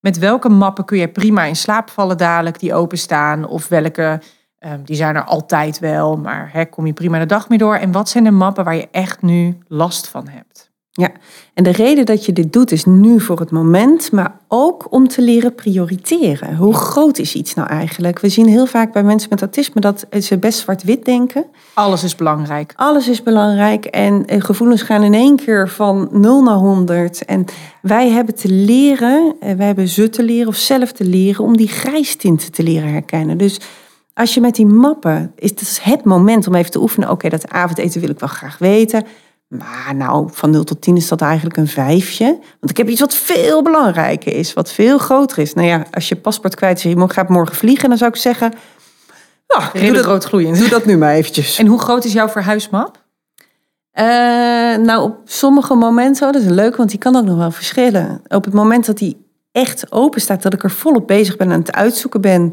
[0.00, 4.20] met welke mappen kun je prima in slaap vallen dadelijk die openstaan of welke
[4.66, 7.74] Ehm, die zijn er altijd wel, maar hè, kom je prima de dag mee door.
[7.74, 10.65] En wat zijn de mappen waar je echt nu last van hebt?
[10.98, 11.10] Ja,
[11.54, 15.08] en de reden dat je dit doet is nu voor het moment, maar ook om
[15.08, 16.56] te leren prioriteren.
[16.56, 18.18] Hoe groot is iets nou eigenlijk?
[18.18, 21.44] We zien heel vaak bij mensen met autisme dat ze best zwart-wit denken.
[21.74, 22.72] Alles is belangrijk.
[22.76, 27.24] Alles is belangrijk en eh, gevoelens gaan in één keer van 0 naar 100.
[27.24, 27.44] En
[27.82, 31.56] wij hebben te leren, eh, wij hebben ze te leren of zelf te leren om
[31.56, 33.38] die grijstinten te leren herkennen.
[33.38, 33.60] Dus
[34.14, 37.10] als je met die mappen, is het het moment om even te oefenen.
[37.10, 39.04] Oké, dat avondeten wil ik wel graag weten.
[39.48, 42.24] Maar nou, van 0 tot 10 is dat eigenlijk een vijfje.
[42.60, 45.54] Want ik heb iets wat veel belangrijker is, wat veel groter is.
[45.54, 48.16] Nou ja, als je paspoort kwijt is en je gaat morgen vliegen, dan zou ik
[48.16, 48.52] zeggen...
[49.48, 50.58] Nou, doe dat, rood gloeiend.
[50.58, 51.58] Doe dat nu maar eventjes.
[51.58, 53.04] En hoe groot is jouw verhuismap?
[53.98, 54.04] Uh,
[54.76, 58.20] nou, op sommige momenten, dat is leuk, want die kan ook nog wel verschillen.
[58.28, 61.58] Op het moment dat die echt open staat, dat ik er volop bezig ben aan
[61.58, 62.52] het uitzoeken ben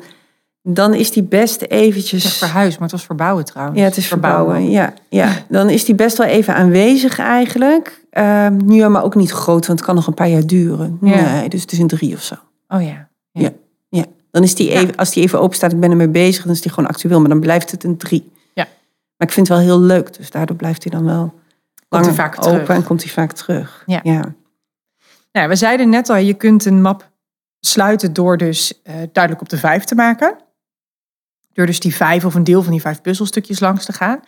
[0.64, 2.24] dan is die best eventjes...
[2.24, 3.80] Het verhuis, maar het was verbouwen trouwens.
[3.80, 4.70] Ja, het is verbouwen.
[4.70, 5.32] Ja, ja.
[5.50, 8.02] Dan is die best wel even aanwezig eigenlijk.
[8.12, 10.98] Uh, nu maar ook niet groot, want het kan nog een paar jaar duren.
[11.02, 12.36] Nee, dus het is een drie of zo.
[12.68, 13.08] Oh ja.
[13.32, 13.52] Ja,
[13.90, 14.06] ja.
[14.32, 16.62] Dan is die even, als die even open staat, ik ben ermee bezig, dan is
[16.62, 17.20] die gewoon actueel.
[17.20, 18.32] Maar dan blijft het een drie.
[18.54, 18.68] Ja.
[19.18, 21.34] Maar ik vind het wel heel leuk, dus daardoor blijft hij dan wel
[21.94, 22.70] komt hij vaak open terug.
[22.78, 23.84] en komt hij vaak terug.
[23.86, 24.00] Ja.
[24.04, 24.36] ja.
[25.32, 27.12] Nou, we zeiden net al, je kunt een map
[27.60, 30.38] sluiten door dus uh, duidelijk op de vijf te maken.
[31.54, 34.20] Door dus die vijf of een deel van die vijf puzzelstukjes langs te gaan.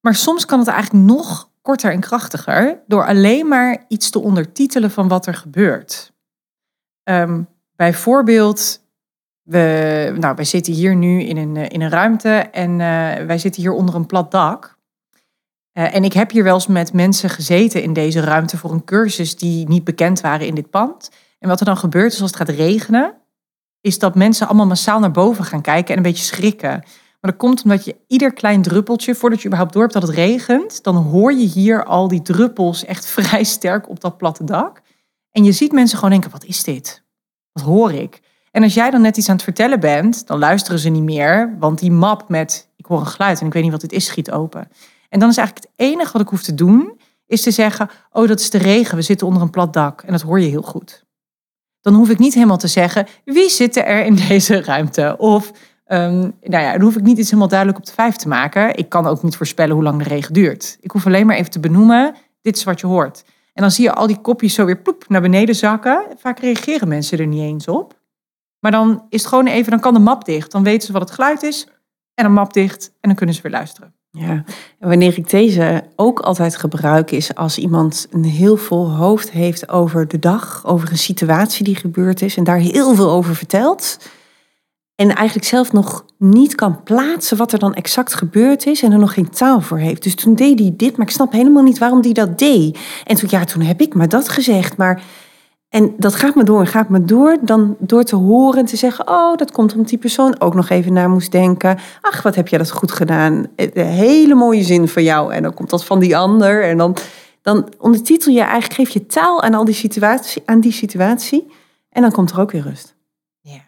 [0.00, 4.90] Maar soms kan het eigenlijk nog korter en krachtiger door alleen maar iets te ondertitelen
[4.90, 6.12] van wat er gebeurt.
[7.04, 8.80] Um, bijvoorbeeld,
[9.42, 12.78] we, nou, wij zitten hier nu in een, in een ruimte en uh,
[13.26, 14.76] wij zitten hier onder een plat dak.
[15.72, 18.84] Uh, en ik heb hier wel eens met mensen gezeten in deze ruimte voor een
[18.84, 21.10] cursus die niet bekend waren in dit pand.
[21.38, 23.14] En wat er dan gebeurt is als het gaat regenen,
[23.80, 26.82] is dat mensen allemaal massaal naar boven gaan kijken en een beetje schrikken.
[27.20, 30.14] Maar dat komt omdat je ieder klein druppeltje, voordat je überhaupt door hebt dat het
[30.14, 34.82] regent, dan hoor je hier al die druppels echt vrij sterk op dat platte dak.
[35.30, 37.02] En je ziet mensen gewoon denken, wat is dit?
[37.52, 38.20] Wat hoor ik?
[38.50, 41.56] En als jij dan net iets aan het vertellen bent, dan luisteren ze niet meer,
[41.58, 44.06] want die map met, ik hoor een geluid en ik weet niet wat dit is,
[44.06, 44.68] schiet open.
[45.08, 48.28] En dan is eigenlijk het enige wat ik hoef te doen, is te zeggen, oh
[48.28, 50.02] dat is de regen, we zitten onder een plat dak.
[50.02, 51.06] En dat hoor je heel goed
[51.88, 55.14] dan hoef ik niet helemaal te zeggen wie zit er in deze ruimte.
[55.18, 55.50] Of
[55.86, 58.76] um, nou ja, dan hoef ik niet iets helemaal duidelijk op de vijf te maken.
[58.76, 60.78] Ik kan ook niet voorspellen hoe lang de regen duurt.
[60.80, 63.24] Ik hoef alleen maar even te benoemen, dit is wat je hoort.
[63.52, 66.06] En dan zie je al die kopjes zo weer ploep naar beneden zakken.
[66.16, 68.00] Vaak reageren mensen er niet eens op.
[68.60, 70.52] Maar dan is het gewoon even, dan kan de map dicht.
[70.52, 71.68] Dan weten ze wat het geluid is
[72.14, 73.94] en een map dicht en dan kunnen ze weer luisteren.
[74.18, 74.44] Ja,
[74.78, 79.68] en wanneer ik deze ook altijd gebruik is als iemand een heel vol hoofd heeft
[79.68, 83.98] over de dag, over een situatie die gebeurd is en daar heel veel over vertelt.
[84.94, 88.98] En eigenlijk zelf nog niet kan plaatsen wat er dan exact gebeurd is en er
[88.98, 90.02] nog geen taal voor heeft.
[90.02, 92.78] Dus toen deed hij dit, maar ik snap helemaal niet waarom hij dat deed.
[93.04, 95.02] En toen, ja, toen heb ik maar dat gezegd, maar
[95.68, 97.36] en dat gaat me door en gaat me door.
[97.40, 100.68] Dan door te horen en te zeggen: Oh, dat komt omdat die persoon ook nog
[100.68, 101.78] even naar moest denken.
[102.00, 103.46] Ach, wat heb jij dat goed gedaan?
[103.56, 105.32] Een hele mooie zin van jou.
[105.32, 106.64] En dan komt dat van die ander.
[106.64, 106.96] En dan,
[107.42, 111.52] dan ondertitel je eigenlijk, geef je taal aan, al die situatie, aan die situatie.
[111.90, 112.96] En dan komt er ook weer rust.
[113.40, 113.64] Ja.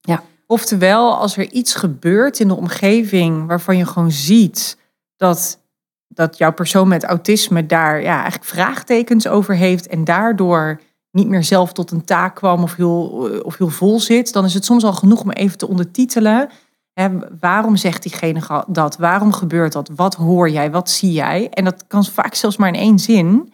[0.00, 0.22] ja.
[0.46, 4.78] Oftewel, als er iets gebeurt in de omgeving waarvan je gewoon ziet
[5.16, 5.60] dat,
[6.08, 10.80] dat jouw persoon met autisme daar ja, eigenlijk vraagtekens over heeft en daardoor
[11.14, 14.44] niet meer zelf tot een taak kwam of heel, eh, of heel vol zit, dan
[14.44, 16.48] is het soms al genoeg om even te ondertitelen.
[16.92, 17.08] Hè,
[17.40, 18.96] waarom zegt diegene dat?
[18.96, 19.90] Waarom gebeurt dat?
[19.96, 20.70] Wat hoor jij?
[20.70, 21.48] Wat zie jij?
[21.50, 23.52] En dat kan vaak zelfs maar in één zin.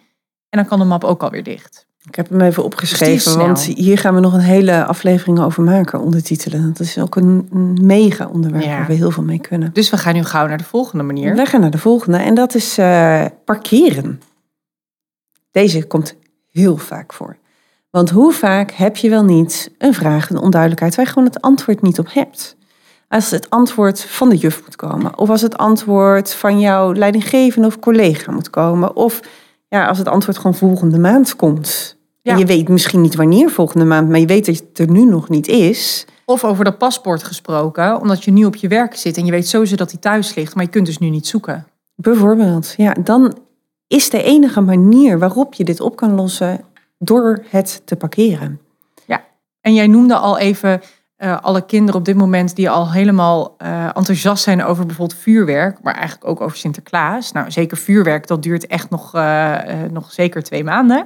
[0.49, 1.85] En dan kan de map ook alweer dicht.
[2.07, 6.01] Ik heb hem even opgeschreven, want hier gaan we nog een hele aflevering over maken,
[6.01, 6.67] ondertitelen.
[6.67, 7.47] Dat is ook een,
[7.81, 9.73] mega onderwerp waar we heel veel mee kunnen.
[9.73, 11.35] Dus we gaan nu gauw naar de volgende manier.
[11.35, 14.21] We gaan naar de volgende en dat is uh, parkeren.
[15.51, 16.15] Deze komt
[16.49, 17.37] heel vaak voor.
[17.91, 21.41] Want hoe vaak heb je wel niet een vraag, een onduidelijkheid waar je gewoon het
[21.41, 22.55] antwoord niet op hebt?
[23.07, 27.67] Als het antwoord van de juf moet komen, of als het antwoord van jouw leidinggevende
[27.67, 29.19] of collega moet komen, of
[29.67, 31.97] ja, als het antwoord gewoon volgende maand komt.
[32.21, 32.31] Ja.
[32.31, 35.05] En je weet misschien niet wanneer volgende maand, maar je weet dat het er nu
[35.05, 36.05] nog niet is.
[36.25, 39.47] Of over dat paspoort gesproken, omdat je nu op je werk zit en je weet
[39.47, 41.67] sowieso dat hij thuis ligt, maar je kunt dus nu niet zoeken.
[41.95, 43.37] Bijvoorbeeld, ja, dan
[43.87, 46.61] is de enige manier waarop je dit op kan lossen
[47.03, 48.61] door het te parkeren.
[49.05, 49.23] Ja,
[49.61, 50.81] en jij noemde al even
[51.17, 55.77] uh, alle kinderen op dit moment die al helemaal uh, enthousiast zijn over bijvoorbeeld vuurwerk,
[55.81, 57.31] maar eigenlijk ook over Sinterklaas.
[57.31, 59.57] Nou, zeker vuurwerk, dat duurt echt nog, uh,
[59.91, 61.05] nog zeker twee maanden.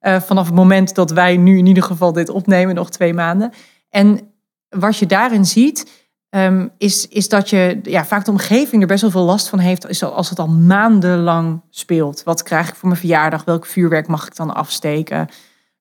[0.00, 3.52] vanaf het moment dat wij nu in ieder geval dit opnemen, nog twee maanden.
[3.90, 4.20] En
[4.68, 6.01] wat je daarin ziet,
[6.32, 9.58] ehm, is, is dat je ja, vaak de omgeving er best wel veel last van
[9.58, 12.22] heeft als het al maandenlang speelt.
[12.22, 13.44] Wat krijg ik voor mijn verjaardag?
[13.44, 15.28] Welk vuurwerk mag ik dan afsteken?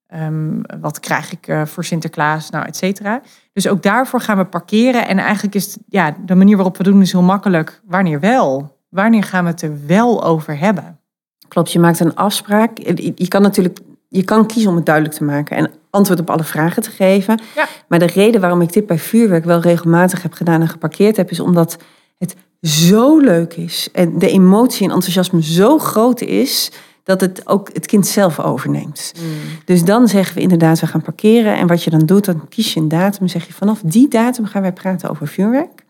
[0.08, 2.50] Ehm, wat krijg ik uh, voor Sinterklaas?
[2.50, 3.22] Nou, et cetera.
[3.54, 5.08] Dus ook daarvoor gaan we parkeren.
[5.08, 7.82] En eigenlijk is ja, de manier waarop we doen is heel makkelijk.
[7.86, 8.78] Wanneer wel?
[8.90, 11.00] Wanneer gaan we het er wel over hebben?
[11.48, 12.78] Klopt, je maakt een afspraak.
[13.16, 13.80] Je kan natuurlijk
[14.12, 17.42] je kan kiezen om het duidelijk te maken en antwoord op alle vragen te geven.
[17.56, 17.68] Ja.
[17.88, 21.32] Maar de reden waarom ik dit bij vuurwerk wel regelmatig heb gedaan en geparkeerd heb,
[21.32, 21.78] is omdat
[22.18, 26.72] het zo leuk is en de emotie en enthousiasme zo groot is
[27.04, 29.14] dat het ook het kind zelf overneemt.
[29.20, 29.28] Mm.
[29.66, 31.58] Dus dan zeggen we inderdaad, we gaan parkeren.
[31.58, 34.46] En wat je dan doet, dan kies je een datum zeg je vanaf die datum
[34.46, 35.86] gaan wij praten over vuurwerk.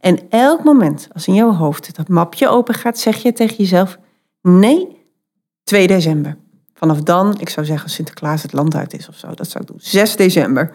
[0.00, 3.98] En elk moment, als in jouw hoofd dat mapje open gaat, zeg je tegen jezelf,
[4.42, 4.96] nee,
[5.64, 6.36] 2 december.
[6.80, 9.70] Vanaf dan, ik zou zeggen Sinterklaas het land uit is of zo, dat zou ik
[9.70, 9.78] doen.
[9.80, 10.72] 6 december.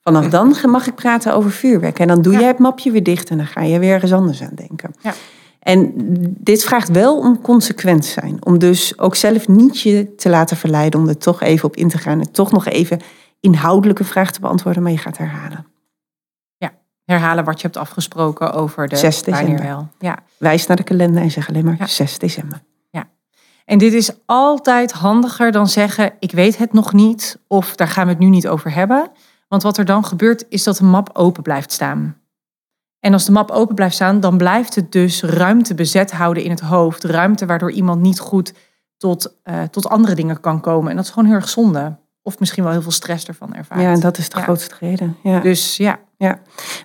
[0.00, 1.98] Vanaf dan mag ik praten over vuurwerk.
[1.98, 2.38] En dan doe Ja.
[2.38, 4.94] jij het mapje weer dicht en dan ga je weer ergens anders aan denken.
[5.00, 5.14] Ja.
[5.60, 5.92] En
[6.38, 8.44] dit vraagt wel om consequent zijn.
[8.44, 11.88] Om dus ook zelf niet je te laten verleiden om er toch even op in
[11.88, 12.20] te gaan.
[12.20, 13.00] En toch nog even
[13.40, 15.66] inhoudelijke vraag te beantwoorden, maar je gaat herhalen.
[17.04, 19.62] Herhalen wat je hebt afgesproken over de 6 december.
[19.62, 19.88] wel.
[19.98, 20.18] Ja.
[20.36, 21.86] Wijs naar de kalender en zeg alleen maar Ja.
[21.86, 22.60] 6 december.
[23.66, 28.04] En dit is altijd handiger dan zeggen: Ik weet het nog niet, of daar gaan
[28.04, 29.10] we het nu niet over hebben.
[29.48, 32.16] Want wat er dan gebeurt, is dat de map open blijft staan.
[33.00, 36.50] En als de map open blijft staan, dan blijft het dus ruimte bezet houden in
[36.50, 37.04] het hoofd.
[37.04, 38.52] Ruimte waardoor iemand niet goed
[38.96, 40.90] tot, eh, tot andere dingen kan komen.
[40.90, 41.96] En dat is gewoon heel erg zonde.
[42.22, 43.80] Of misschien wel heel veel stress ervan ervaart.
[43.80, 44.42] Ja, en dat is de Ja.
[44.44, 45.16] grootste reden.
[45.22, 45.40] Ja.
[45.40, 45.98] Dus ja,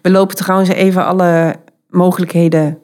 [0.02, 1.56] We lopen trouwens even alle
[1.88, 2.80] mogelijkheden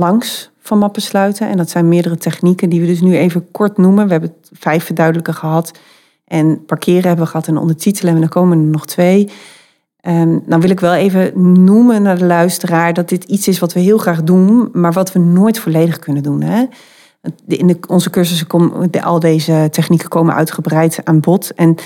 [0.00, 1.48] langs van mappen sluiten.
[1.48, 4.06] En dat zijn meerdere technieken die we dus nu even kort noemen.
[4.06, 5.78] We hebben vijf verduidelijken gehad.
[6.24, 8.14] En parkeren hebben we gehad en ondertitelen.
[8.14, 9.28] En dan komen er nog twee.
[10.46, 11.32] Dan wil ik wel even
[11.64, 15.12] noemen naar de luisteraar dat dit iets is wat we heel graag doen, maar wat
[15.12, 16.42] we nooit volledig kunnen doen.
[16.42, 16.64] Hè?
[17.46, 21.54] In onze cursussen komen al deze technieken komen uitgebreid aan bod.
[21.54, 21.76] En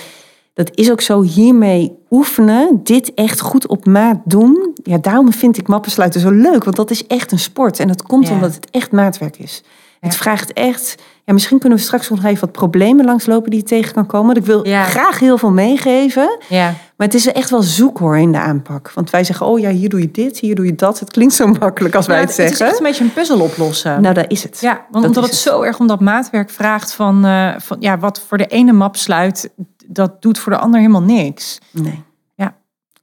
[0.54, 4.74] dat is ook zo hiermee oefenen, dit echt goed op maat doen.
[4.82, 7.78] Ja, daarom vind ik mappen sluiten zo leuk, want dat is echt een sport.
[7.80, 8.34] En dat komt Ja.
[8.34, 9.62] omdat het echt maatwerk is.
[10.04, 13.66] Het vraagt echt, ja, misschien kunnen we straks nog even wat problemen langslopen die je
[13.66, 14.26] tegen kan komen.
[14.26, 14.84] Want ik wil Ja.
[14.84, 16.38] graag heel veel meegeven.
[16.48, 16.74] ja.
[16.96, 18.90] Maar het is echt wel zoek hoor in de aanpak.
[18.94, 21.00] Want wij zeggen, oh ja, hier doe je dit, hier doe je dat.
[21.00, 22.66] Het klinkt zo makkelijk als wij Ja, het het is zeggen.
[22.66, 24.00] echt een beetje een puzzel oplossen.
[24.02, 24.60] Nou, daar is het.
[24.60, 25.34] Ja, want Dat omdat het.
[25.34, 28.96] zo erg om dat maatwerk vraagt van, eh, van ja, wat voor de ene map
[28.96, 29.50] sluit,
[29.86, 31.58] dat doet voor de ander helemaal niks.
[31.70, 32.02] Nee.
[32.34, 32.54] Ja,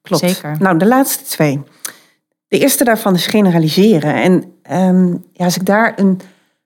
[0.01, 0.23] klopt.
[0.23, 0.55] zeker.
[0.59, 1.61] Nou, de laatste twee.
[2.47, 4.13] De eerste daarvan is generaliseren.
[4.13, 6.19] En ehm, ja, als ik daar een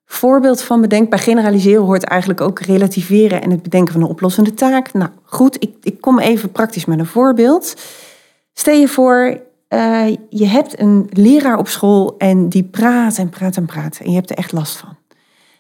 [0.06, 4.54] voorbeeld van bedenk, bij generaliseren hoort eigenlijk ook relativeren en het bedenken van een oplossende
[4.54, 4.94] taak.
[4.94, 7.74] Nou goed, ik, ik kom even praktisch met een voorbeeld.
[8.54, 13.56] Stel je voor, eh, je hebt een leraar op school en die praat en praat
[13.56, 14.00] en praat.
[14.04, 14.98] En je hebt er echt last van.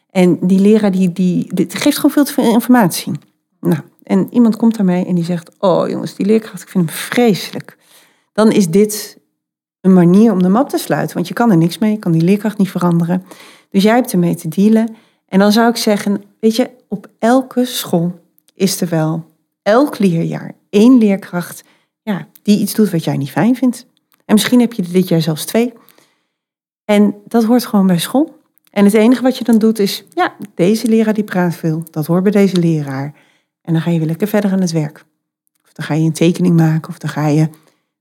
[0.10, 3.12] En die leraar die, die, geeft gewoon veel te veel informatie.
[3.60, 6.98] Nou, en iemand komt daarmee en die zegt: Oh jongens, die leerkracht, ik vind hem
[6.98, 7.78] vreselijk.
[8.34, 9.18] Dan is dit
[9.82, 11.16] een manier om de map te sluiten.
[11.16, 13.26] Want je kan er niks mee, je kan die leerkracht niet veranderen.
[13.76, 14.96] Dus jij hebt ermee te dealen.
[15.28, 18.20] En dan zou ik zeggen: Weet je, op elke school
[18.54, 19.26] is er wel
[19.62, 21.64] elk leerjaar één leerkracht
[22.02, 23.86] ja, die iets doet wat jij niet fijn vindt.
[24.26, 25.74] En misschien heb je er dit jaar zelfs twee.
[26.86, 28.38] En dat hoort gewoon bij school.
[28.72, 31.84] En het enige wat je dan doet is, ja, deze leraar die praat veel.
[31.92, 33.14] Dat hoort bij deze leraar.
[33.62, 35.06] En dan ga je weer lekker verder aan het werk.
[35.64, 36.90] Of dan ga je een tekening maken.
[36.90, 37.50] Of dan ga je,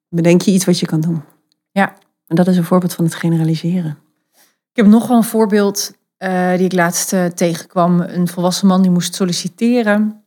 [0.09, 1.23] bedenk je iets wat je kan doen.
[1.71, 1.97] Ja.
[2.27, 4.04] En dat is een voorbeeld van het generaliseren.
[4.75, 8.01] Ik heb nog wel een voorbeeld eh, die ik laatst eh, tegenkwam.
[8.01, 10.25] Een volwassen man die moest solliciteren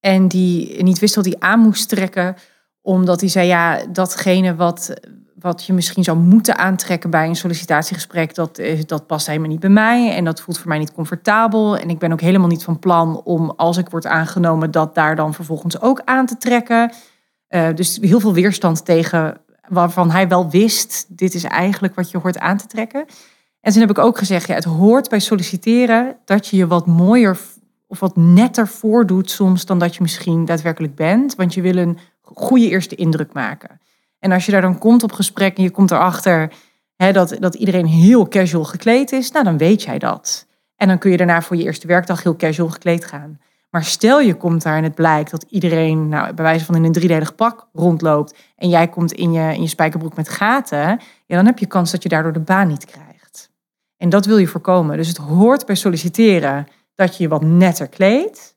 [0.00, 2.36] en die niet wist wat hij aan moest trekken,
[2.82, 4.94] omdat hij zei, ja, datgene wat,
[5.34, 9.60] wat je misschien zou moeten aantrekken bij een sollicitatiegesprek, dat, is- dat past helemaal niet
[9.60, 11.76] bij mij en dat voelt voor mij niet comfortabel.
[11.76, 15.16] En ik ben ook helemaal niet van plan om, als ik word aangenomen, dat daar
[15.16, 16.92] dan vervolgens ook aan te trekken.
[17.48, 19.36] Eh, dus heel veel weerstand tegen
[19.68, 23.04] waarvan hij wel wist, dit is eigenlijk wat je hoort aan te trekken.
[23.68, 26.86] En toen heb ik ook gezegd, ja, het hoort bij solliciteren dat je je wat
[26.86, 27.38] mooier
[27.86, 31.34] of wat netter voordoet soms dan dat je misschien daadwerkelijk bent.
[31.34, 33.80] Want je wil een goede eerste indruk maken.
[34.18, 36.52] En als je daar dan komt op gesprek en je komt erachter
[36.96, 40.46] hè, dat, dat iedereen heel casual gekleed is, nou dan weet jij dat.
[40.76, 43.40] En dan kun je daarna voor je eerste werkdag heel casual gekleed gaan.
[43.70, 46.84] Maar stel je komt daar en het blijkt dat iedereen nou, bij wijze van in
[46.84, 51.36] een driedelig pak rondloopt en jij komt in je, in je spijkerbroek met gaten, ja,
[51.36, 53.07] dan heb je kans dat je daardoor de baan niet krijgt.
[53.98, 54.96] En dat wil je voorkomen.
[54.96, 58.56] Dus het hoort bij solliciteren dat je je wat netter kleedt.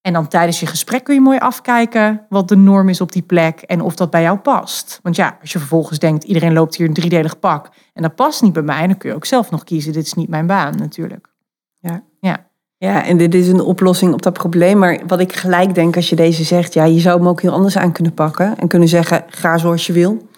[0.00, 3.22] En dan tijdens je gesprek kun je mooi afkijken wat de norm is op die
[3.22, 5.00] plek en of dat bij jou past.
[5.02, 8.42] Want ja, als je vervolgens denkt, iedereen loopt hier een driedelig pak en dat past
[8.42, 10.76] niet bij mij, dan kun je ook zelf nog kiezen, dit is niet mijn baan
[10.76, 11.28] natuurlijk.
[11.74, 12.02] Ja.
[12.20, 12.48] Ja.
[12.76, 14.78] Ja, en dit is een oplossing op dat probleem.
[14.78, 17.52] Maar wat ik gelijk denk als je deze zegt, ja, je zou hem ook heel
[17.52, 18.58] anders aan kunnen pakken.
[18.58, 20.28] En kunnen zeggen, ga zoals je wil.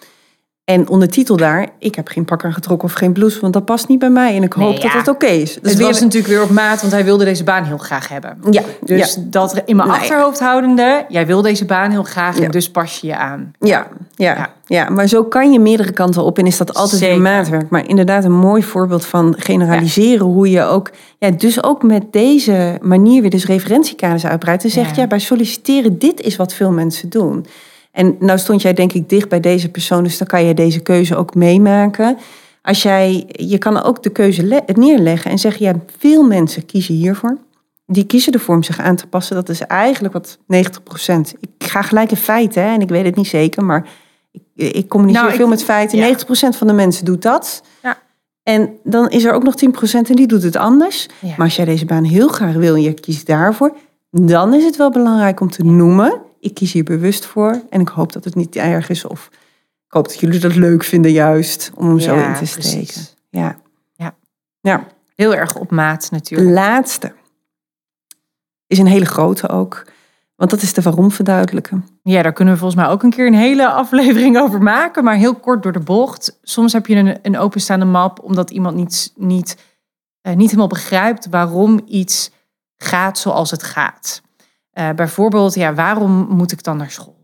[0.65, 3.99] En ondertitel daar, ik heb geen pak aangetrokken of geen blouse, want dat past niet
[3.99, 4.37] bij mij.
[4.37, 5.55] En ik hoop Nee, dat het oké is.
[5.55, 8.09] Dus het weer- was natuurlijk weer op maat, want hij wilde deze baan heel graag
[8.09, 8.39] hebben.
[8.51, 12.45] Ja, Dus ja, dat in mijn achterhoofd houdende, jij wil deze baan heel graag Ja.
[12.45, 13.53] en dus pas je je aan.
[13.59, 14.91] ja, ja, Ja.
[14.91, 17.15] maar zo kan je meerdere kanten op en is dat altijd Zeker.
[17.15, 17.71] weer maatwerk.
[17.71, 22.79] Maar inderdaad een mooi voorbeeld van generaliseren hoe je ook, ja, dus ook met deze
[22.83, 24.65] manier weer dus referentiekaders uitbreidt.
[24.65, 27.47] En zegt, ja, bij solliciteren, dit is wat veel mensen doen.
[27.93, 30.81] En nou stond jij denk ik dicht bij deze persoon, dus dan kan je deze
[30.81, 32.19] keuze ook meemaken.
[32.63, 36.95] Als jij, je kan ook de keuze le- neerleggen en zeggen, ja, veel mensen kiezen
[36.95, 37.39] hiervoor.
[37.87, 39.35] Die kiezen ervoor om zich aan te passen.
[39.37, 43.17] Dat is eigenlijk wat 90% Ik ga gelijk in feiten, hè, en ik weet het
[43.17, 43.89] niet zeker, maar
[44.33, 44.43] ik,
[44.75, 45.99] ik communiceer Nou, ik- veel met feiten.
[45.99, 46.05] ja.
[46.05, 47.63] 90% van de mensen doet dat.
[47.83, 47.99] Ja.
[48.43, 51.09] En dan is er ook nog 10% en die doet het anders.
[51.19, 51.29] Ja.
[51.29, 53.77] Maar als jij deze baan heel graag wil en je kiest daarvoor,
[54.11, 56.21] dan is het wel belangrijk om te noemen.
[56.43, 59.29] Ik kies hier bewust voor en ik hoop dat het niet erg is of
[59.87, 62.71] ik hoop dat jullie dat leuk vinden juist om hem zo in te steken.
[62.71, 63.17] precies.
[63.31, 63.57] Ja.
[63.95, 64.15] Ja.
[64.61, 64.87] ja.
[65.15, 66.51] Heel erg op maat De natuurlijk.
[66.51, 67.15] laatste
[68.67, 69.87] is een hele grote ook,
[70.37, 71.87] want dat is de waarom verduidelijken.
[72.03, 75.17] Ja, daar kunnen we volgens mij ook een keer een hele aflevering over maken, maar
[75.17, 76.39] heel kort door de bocht.
[76.43, 79.57] Soms heb je een, een openstaande map omdat iemand niet, niet,
[80.21, 82.31] eh, niet helemaal begrijpt waarom iets
[82.77, 84.23] gaat zoals het gaat.
[84.73, 87.21] Eh, bijvoorbeeld, ja, waarom moet ik dan naar school?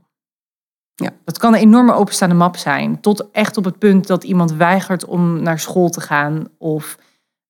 [0.94, 1.10] Ja.
[1.24, 5.04] Dat kan een enorme openstaande map zijn, tot echt op het punt dat iemand weigert
[5.04, 6.98] om naar school te gaan of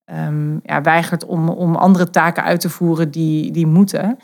[0.04, 4.16] ehm, ja, weigert om, om andere taken uit te voeren die, die moeten.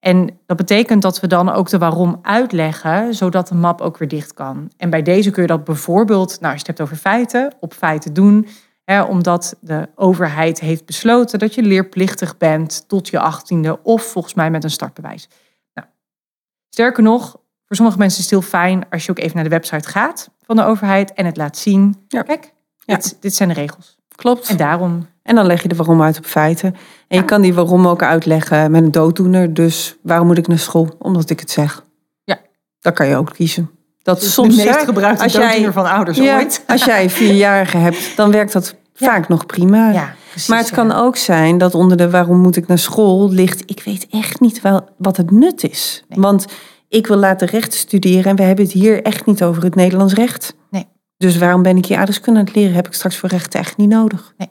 [0.00, 4.08] En dat betekent dat we dan ook de waarom uitleggen, zodat de map ook weer
[4.08, 4.70] dicht kan.
[4.76, 7.74] En bij deze kun je dat bijvoorbeeld, nou, als je het hebt over feiten, op
[7.74, 8.46] feiten doen.
[9.08, 14.50] Omdat de overheid heeft besloten dat je leerplichtig bent tot je achttiende of volgens mij
[14.50, 15.28] met een startbewijs.
[15.74, 15.88] Nou,
[16.68, 17.30] sterker nog,
[17.64, 20.30] voor sommige mensen is het heel fijn als je ook even naar de website gaat
[20.46, 22.04] van de overheid en het laat zien.
[22.08, 22.22] Ja.
[22.22, 22.52] Kijk,
[22.84, 22.94] Ja.
[22.94, 23.96] dit, dit zijn de regels.
[24.16, 24.48] Klopt.
[24.48, 26.74] En daarom En dan leg je de waarom uit op feiten.
[27.08, 29.54] En je kan die waarom ook uitleggen met een dooddoener.
[29.54, 30.94] Dus waarom moet ik naar school?
[30.98, 31.84] Omdat ik het zeg.
[32.24, 32.38] Ja.
[32.80, 33.70] Dat kan je ook kiezen.
[34.08, 36.62] Dat is soms de meest gebruikte als jij- van ouders ja, ooit.
[36.66, 39.06] Als jij vierjarigen hebt, dan werkt dat Ja.
[39.06, 39.90] vaak nog prima.
[39.92, 43.30] Ja, precies, maar het kan ook zijn dat onder de waarom moet ik naar school
[43.30, 43.62] ligt...
[43.70, 46.04] ik weet echt niet wel wat het nut is.
[46.08, 46.20] Nee.
[46.20, 46.46] Want
[46.88, 48.24] ik wil laten rechten studeren...
[48.24, 50.54] en we hebben het hier echt niet over het Nederlands recht.
[50.70, 50.86] Nee.
[51.16, 52.74] Dus waarom ben ik hier aardrijkskunde aan het leren?
[52.74, 54.34] Heb ik straks voor rechten echt niet nodig.
[54.36, 54.48] Nee.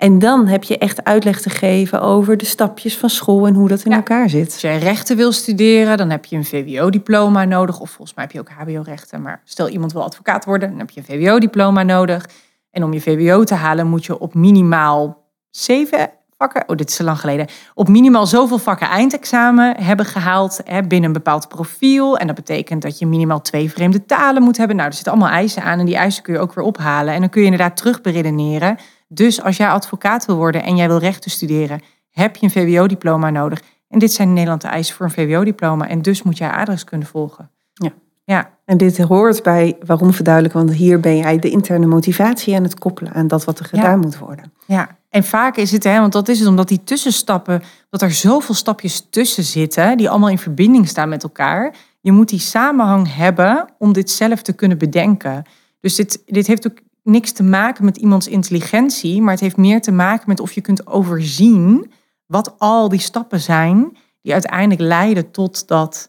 [0.00, 3.46] En dan heb je echt uitleg te geven over de stapjes van school...
[3.46, 3.96] en hoe dat in Ja.
[3.96, 4.60] elkaar Als zit.
[4.60, 7.80] jij rechten wil studeren, dan heb je een VWO-diploma nodig.
[7.80, 9.22] Of volgens mij heb je ook HBO-rechten.
[9.22, 12.28] Maar stel iemand wil advocaat worden, dan heb je een VWO-diploma nodig.
[12.70, 16.62] En om je VWO te halen moet je op minimaal zeven vakken...
[16.66, 17.46] Oh, dit is te lang geleden.
[17.74, 22.18] Op minimaal zoveel vakken eindexamen hebben gehaald hè, binnen een bepaald profiel.
[22.18, 24.76] En dat betekent dat je minimaal twee vreemde talen moet hebben.
[24.76, 27.14] Nou, er zitten allemaal eisen aan en die eisen kun je ook weer ophalen.
[27.14, 28.76] En dan kun je inderdaad terug beredeneren.
[29.12, 31.80] Dus als jij advocaat wil worden en jij wil rechten studeren...
[32.10, 33.60] heb je een VWO-diploma nodig.
[33.88, 35.88] En dit zijn in Nederland de eisen voor een VWO-diploma.
[35.88, 37.50] En dus moet jij aardrijkskunde volgen.
[37.72, 37.90] Ja.
[38.24, 40.64] Ja, En dit hoort bij waarom verduidelijken...
[40.64, 43.12] want hier ben jij de interne motivatie aan het koppelen...
[43.12, 43.78] aan dat wat er Ja.
[43.80, 44.52] gedaan moet worden.
[44.66, 44.98] ja.
[45.08, 48.54] En vaak is het, hè, want dat is het, omdat die tussenstappen, dat er zoveel
[48.54, 51.74] stapjes tussen zitten, die allemaal in verbinding staan met elkaar.
[52.00, 55.44] Je moet die samenhang hebben om dit zelf te kunnen bedenken.
[55.80, 59.80] Dus dit, dit heeft ook niks te maken met iemands intelligentie, maar het heeft meer
[59.80, 61.92] te maken met of je kunt overzien
[62.26, 66.08] wat al die stappen zijn die uiteindelijk leiden tot dat,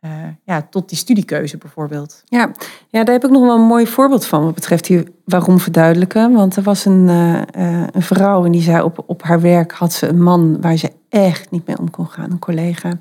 [0.00, 0.10] eh,
[0.44, 2.22] ja, tot die studiekeuze bijvoorbeeld.
[2.24, 2.52] Ja,
[2.88, 6.32] ja, daar heb ik nog wel een mooi voorbeeld van wat betreft die waarom verduidelijken.
[6.32, 9.72] Want er was een, eh, eh, een vrouw en die zei op, op haar werk
[9.72, 12.98] had ze een man waar ze echt niet mee om kon gaan, een collega.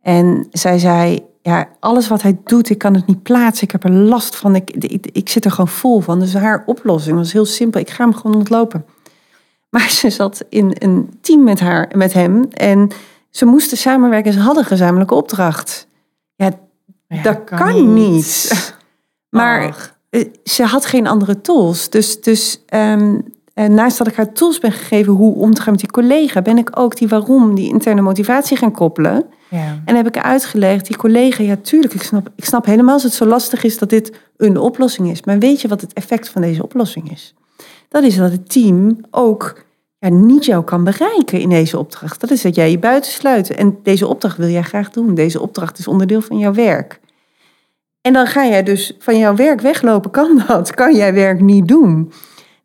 [0.00, 3.64] En zij zei, ja, alles wat hij doet, ik kan het niet plaatsen.
[3.64, 6.20] Ik heb er last van, ik, ik, ik zit er gewoon vol van.
[6.20, 8.84] Dus haar oplossing was heel simpel, ik ga hem gewoon ontlopen.
[9.70, 12.90] Maar ze zat in een team met, haar, met hem en
[13.30, 14.30] ze moesten samenwerken.
[14.30, 15.86] en Ze hadden een gezamenlijke opdracht.
[16.34, 16.50] Ja,
[17.08, 18.50] Ja, dat kan niet.
[19.28, 19.94] Maar Och.
[20.10, 21.90] eh, ze had geen andere tools.
[21.90, 23.18] Dus, dus ehm,
[23.54, 26.42] eh, naast dat ik haar tools ben gegeven hoe om te gaan met die collega,
[26.42, 29.24] ben ik ook die waarom, die interne motivatie gaan koppelen.
[29.48, 29.82] ja.
[29.84, 33.12] En heb ik uitgelegd, die collega, ja tuurlijk, ik snap, ik snap helemaal als het
[33.12, 35.22] zo lastig is dat dit een oplossing is.
[35.24, 37.34] Maar weet je wat het effect van deze oplossing is?
[37.88, 39.64] Dat is dat het team ook
[39.98, 42.20] ja, niet jou kan bereiken in deze opdracht.
[42.20, 43.50] Dat is dat jij je buitensluit.
[43.50, 45.14] En deze opdracht wil jij graag doen.
[45.14, 47.00] Deze opdracht is onderdeel van jouw werk.
[48.00, 50.10] En dan ga jij dus van jouw werk weglopen.
[50.10, 50.74] Kan dat?
[50.74, 52.12] Kan jij werk niet doen?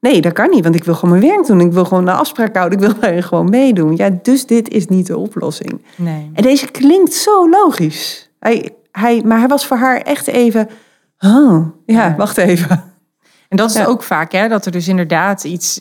[0.08, 1.62] Nee, dat kan niet, want ik wil gewoon mijn werk doen.
[1.62, 2.80] Ik wil gewoon een afspraak houden.
[2.80, 3.96] Ik wil daarin gewoon meedoen.
[3.96, 5.82] Ja, dus dit is niet de oplossing.
[5.96, 6.32] Nee.
[6.34, 8.30] En deze klinkt zo logisch.
[8.40, 10.70] Hij, hij, maar hij was voor haar echt even...
[11.20, 12.16] Oh, ja, Ja.
[12.16, 12.84] wacht even.
[13.50, 13.86] En dat is Ja.
[13.86, 15.80] ook vaak, hè, dat er dus inderdaad iets,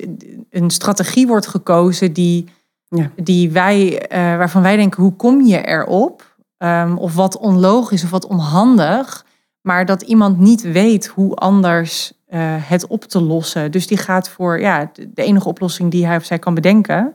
[0.51, 2.45] een strategie wordt gekozen die,
[2.89, 3.11] Ja.
[3.17, 6.37] die wij, eh, waarvan wij denken, hoe kom je erop?
[6.59, 9.25] Ehm, of wat onlogisch of wat onhandig.
[9.61, 12.13] Maar dat iemand niet weet hoe anders
[12.43, 13.71] het op te lossen.
[13.71, 17.15] Dus die gaat voor ja, de enige oplossing die hij of zij kan bedenken.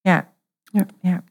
[0.00, 0.28] Ja.
[0.72, 0.86] Ja.
[1.00, 1.22] ja.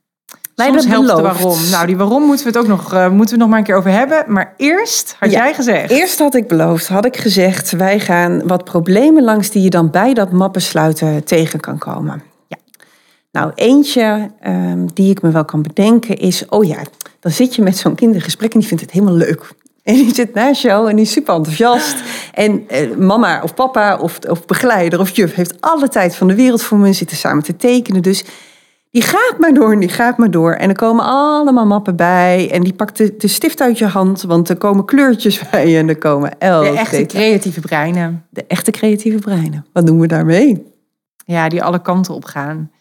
[0.56, 1.58] Soms helpt de waarom.
[1.72, 3.76] Nou, die waarom moeten we het ook nog, eh, moeten we nog maar een keer
[3.76, 4.24] over hebben.
[4.28, 5.44] Maar eerst had Ja.
[5.44, 5.92] jij gezegd.
[5.92, 7.72] Eerst had ik beloofd, had ik gezegd...
[7.72, 12.24] wij gaan wat problemen langs die je dan bij dat mappen sluiten tegen kan komen.
[12.48, 12.58] Ja.
[13.32, 16.46] Nou, eentje ehm, die ik me wel kan bedenken is...
[16.50, 16.78] oh ja,
[17.20, 19.52] dan zit je met zo'n kind in gesprek en die vindt het helemaal leuk.
[19.84, 21.96] En die zit naast jou en die is super enthousiast.
[22.34, 26.36] En eh, mama of papa of, of begeleider of juf heeft alle tijd van de
[26.36, 26.94] wereld voor me.
[26.94, 28.02] Zitten samen te tekenen.
[28.02, 28.24] Dus
[28.92, 30.54] die gaat maar door en die gaat maar door.
[30.54, 32.50] En er komen allemaal mappen bij.
[32.52, 34.22] En die pakt de, de stift uit je hand.
[34.22, 38.26] Want er komen kleurtjes bij en er komen elk De echte creatieve breinen.
[38.30, 39.66] de echte creatieve breinen.
[39.74, 40.66] Wat doen we daarmee?
[41.26, 42.72] Ja, die alle kanten op gaan.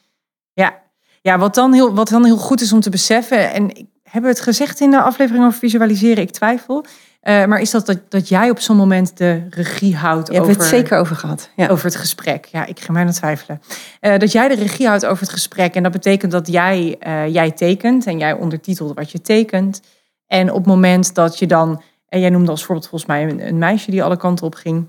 [0.53, 0.83] Ja,
[1.23, 3.53] ja wat, dan heel, wat dan heel goed is om te beseffen.
[3.53, 6.85] En ik heb het gezegd in de aflevering over visualiseren, ik twijfel.
[7.21, 10.63] Eh, maar is dat, dat dat jij op zo'n moment de regie houdt over, het
[10.63, 11.51] zeker over gehad.
[11.57, 11.69] Ja.
[11.69, 12.45] over het gesprek.
[12.45, 13.63] Ja, ik ga mij aan twijfelen.
[14.01, 15.75] Eh, dat jij de regie houdt over het gesprek.
[15.75, 19.81] En dat betekent dat jij, eh, jij tekent en jij ondertitelt wat je tekent.
[20.27, 23.47] En op het moment dat je dan, en jij noemde als voorbeeld volgens mij een,
[23.47, 24.87] een meisje die alle kanten op ging.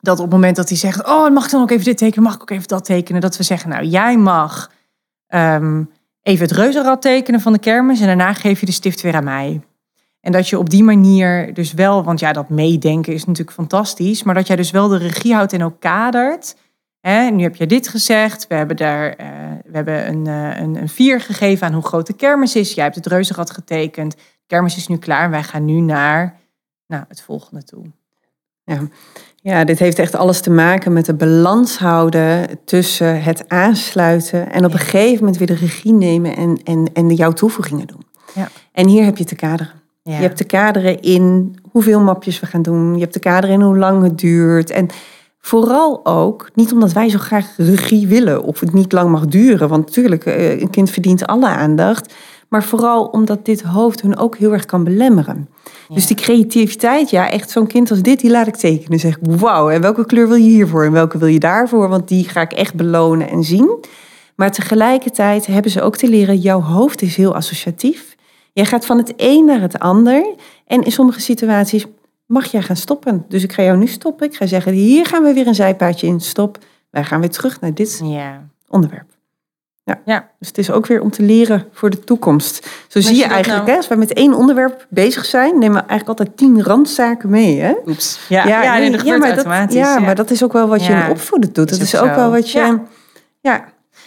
[0.00, 2.24] Dat op het moment dat hij zegt, oh, mag ik dan ook even dit tekenen?
[2.24, 3.20] Mag ik ook even dat tekenen?
[3.20, 4.70] Dat we zeggen, nou, jij mag
[5.26, 5.82] ehm,
[6.22, 9.24] even het reuzenrad tekenen van de kermis en daarna geef je de stift weer aan
[9.24, 9.60] mij.
[10.20, 14.22] En dat je op die manier dus wel, want ja, dat meedenken is natuurlijk fantastisch,
[14.22, 16.56] maar dat jij dus wel de regie houdt en ook kadert.
[17.02, 19.28] Nu heb je dit gezegd, we hebben daar eh,
[19.64, 22.74] we hebben een, eh, een, een vier gegeven aan hoe groot de kermis is.
[22.74, 26.40] Jij hebt het reuzenrad getekend, de kermis is nu klaar en wij gaan nu naar
[26.86, 27.84] nou, het volgende toe.
[28.64, 28.80] ja,
[29.42, 34.72] dit heeft echt alles te maken met de balans houden tussen het aansluiten en op
[34.72, 38.04] een gegeven moment weer de regie nemen en, en, en de jouw toevoegingen doen.
[38.34, 38.48] Ja.
[38.72, 39.72] En hier heb je te kaderen.
[40.02, 40.16] Ja.
[40.16, 42.94] Je hebt te kaderen in hoeveel mapjes we gaan doen.
[42.94, 44.70] Je hebt te kaderen in hoe lang het duurt.
[44.70, 44.88] En
[45.40, 49.68] vooral ook, niet omdat wij zo graag regie willen of het niet lang mag duren.
[49.68, 52.14] Want natuurlijk, eh, een kind verdient alle aandacht.
[52.50, 55.48] Maar vooral omdat dit hoofd hun ook heel erg kan belemmeren.
[55.88, 58.98] Dus die creativiteit, ja, echt zo'n kind als dit, die laat ik tekenen.
[58.98, 61.88] Zeg ik, wauw, en welke kleur wil je hiervoor en welke wil je daarvoor?
[61.88, 63.84] Want die ga ik echt belonen en zien.
[64.36, 68.16] Maar tegelijkertijd hebben ze ook te leren, jouw hoofd is heel associatief.
[68.52, 70.34] Jij gaat van het een naar het ander.
[70.66, 71.86] En in sommige situaties
[72.26, 73.24] mag jij gaan stoppen.
[73.28, 74.26] Dus ik ga jou nu stoppen.
[74.26, 76.20] Ik ga zeggen, hier gaan we weer een zijpaadje in.
[76.20, 76.58] Stop.
[76.90, 78.48] Wij gaan weer terug naar dit Ja.
[78.68, 79.08] onderwerp.
[79.90, 80.12] Ja.
[80.12, 80.28] Ja.
[80.38, 82.68] Dus het is ook weer om te leren voor de toekomst.
[82.88, 85.86] Zo zie je eigenlijk, nou- hè, als we met één onderwerp bezig zijn, nemen we
[85.88, 87.60] eigenlijk altijd tien randzaken mee.
[87.60, 87.72] Hè?
[87.86, 88.18] Oeps.
[88.28, 89.74] Ja, ja, nee, dat gebeurt maar dat, automatisch.
[89.74, 90.00] ja, ja.
[90.00, 91.04] maar dat is ook wel wat je Ja.
[91.04, 91.70] in opvoeden doet.
[91.70, 92.58] Is Dat is ook ook wel wat je.
[92.58, 92.82] Ja.
[93.40, 93.64] Ja.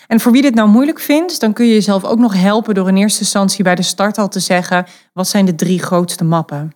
[0.07, 2.87] En voor wie dit nou moeilijk vindt, dan kun je jezelf ook nog helpen door
[2.87, 6.71] in eerste instantie bij de start al te zeggen: wat zijn de drie grootste mappen?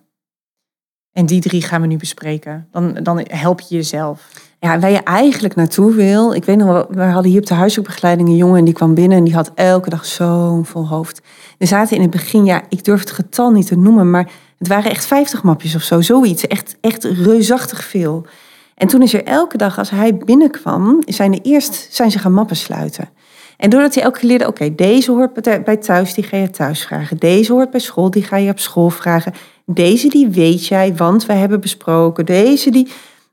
[1.12, 2.68] En die drie gaan we nu bespreken.
[2.72, 4.28] Dan, dan help je jezelf.
[4.60, 6.34] Ja, waar je eigenlijk naartoe wil.
[6.34, 9.18] Ik weet nog we hadden hier op de huiszoekbegeleiding een jongen en die kwam binnen
[9.18, 11.20] en die had elke dag zo'n vol hoofd.
[11.58, 14.68] Er zaten in het begin, ja, ik durf het getal niet te noemen, maar het
[14.68, 16.46] waren echt 50 mapjes of zo, zoiets.
[16.46, 18.26] Echt, echt reusachtig veel.
[18.74, 22.32] En toen is er elke dag, als hij binnenkwam, zijn er eerst zijn ze gaan
[22.32, 23.08] mappen sluiten.
[23.56, 26.82] En doordat hij elke keer leerde, oké, deze hoort bij- thuis, die ga je thuis
[26.84, 27.16] vragen.
[27.16, 29.32] Deze hoort bij school, die ga je op school vragen.
[29.66, 32.26] Deze die weet jij, want wij hebben besproken.
[32.26, 32.88] Deze die...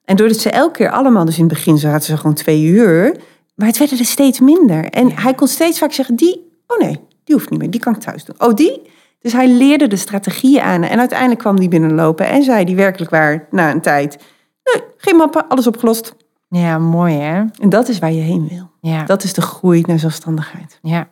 [0.05, 3.17] En doordat ze elke keer allemaal, dus in het begin zaten ze gewoon twee uur.
[3.55, 4.85] Maar het werden er steeds minder.
[4.85, 7.95] En hij kon steeds vaak zeggen, die, oh nee, die hoeft niet meer, die kan
[7.95, 8.35] ik thuis doen.
[8.37, 8.81] Oh, die?
[9.19, 10.83] Dus hij leerde de strategieën aan.
[10.83, 14.17] En uiteindelijk kwam die binnenlopen en zei die werkelijk waar, na een tijd...
[14.63, 16.15] Nee, geen mappen, alles opgelost.
[16.49, 17.43] Ja, mooi hè?
[17.59, 18.71] En dat is waar je heen wil.
[18.81, 19.03] Ja.
[19.03, 20.79] Dat is de groei naar zelfstandigheid.
[20.81, 21.07] ja.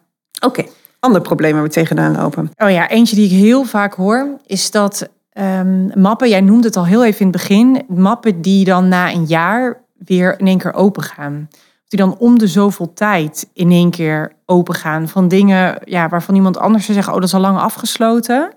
[0.45, 0.63] Oké,
[0.99, 2.51] ander probleem waar we tegenaan lopen.
[2.57, 6.77] Oh ja, eentje die ik heel vaak hoor, is dat ehm, mappen, jij noemde het
[6.77, 10.57] al heel even in het begin, mappen die dan na een jaar weer in één
[10.57, 11.49] keer open gaan.
[11.87, 16.35] Die dan om de zoveel tijd in één keer open gaan van dingen ja, waarvan
[16.35, 18.53] iemand anders zou zeggen, oh dat is al lang afgesloten.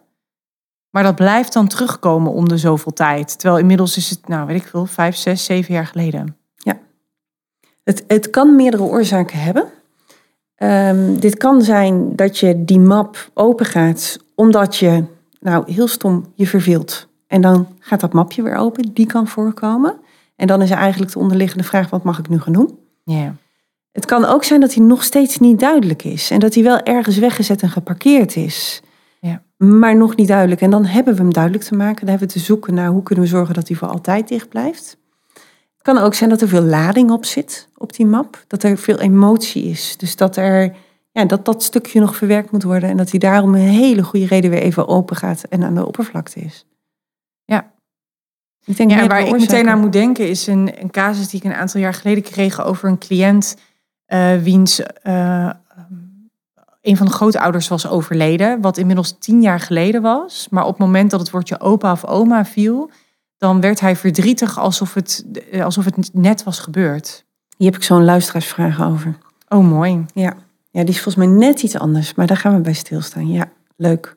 [0.91, 3.39] Maar dat blijft dan terugkomen om de zoveel tijd.
[3.39, 6.37] Terwijl inmiddels is het, nou weet ik veel, vijf, zes, zeven jaar geleden.
[7.87, 9.65] Het, het kan meerdere oorzaken hebben.
[10.55, 15.05] Ehm, dit kan zijn dat je die map open gaat omdat je,
[15.47, 17.09] nou heel stom, je verveelt.
[17.27, 19.97] En dan gaat dat mapje weer open, die kan voorkomen.
[20.37, 22.79] En dan is er eigenlijk de onderliggende vraag, wat mag ik nu gaan doen?
[23.05, 23.35] Ja.
[23.93, 26.31] Het kan ook zijn dat hij nog steeds niet duidelijk is.
[26.31, 28.83] En dat hij wel ergens weggezet en geparkeerd is.
[29.57, 30.61] Maar nog niet duidelijk.
[30.61, 32.01] En dan hebben we hem duidelijk te maken.
[32.01, 34.49] Dan hebben we te zoeken naar hoe kunnen we zorgen dat hij voor altijd dicht
[34.49, 34.97] blijft.
[35.33, 38.45] Het kan ook zijn dat er veel lading op zit op die map.
[38.47, 39.97] Dat er veel emotie is.
[39.97, 40.77] Dus dat er
[41.17, 42.91] ja, dat, dat stukje nog verwerkt moet worden.
[42.91, 45.87] En dat hij daarom een hele goede reden weer even open gaat en aan de
[45.87, 46.67] oppervlakte is.
[47.45, 47.73] Ja.
[48.65, 51.29] Ik denk Ja, en meerdere waar ik meteen aan moet denken is een, een casus
[51.29, 53.57] die ik een aantal jaar geleden kreeg over een cliënt
[54.07, 55.51] eh, wiens eh,
[56.83, 60.47] een van de grootouders was overleden, wat inmiddels tien jaar geleden was.
[60.51, 62.91] Maar op het moment dat het woordje opa of oma viel,
[63.39, 67.25] dan werd hij verdrietig alsof het, eh, alsof het net was gebeurd.
[67.57, 69.19] Hier heb ik zo'n luisteraarsvraag over.
[69.49, 70.05] Oh, mooi.
[70.15, 70.37] Ja.
[70.77, 73.29] Ja, die is volgens mij net iets anders, maar daar gaan we bij stilstaan.
[73.29, 74.17] Ja, leuk.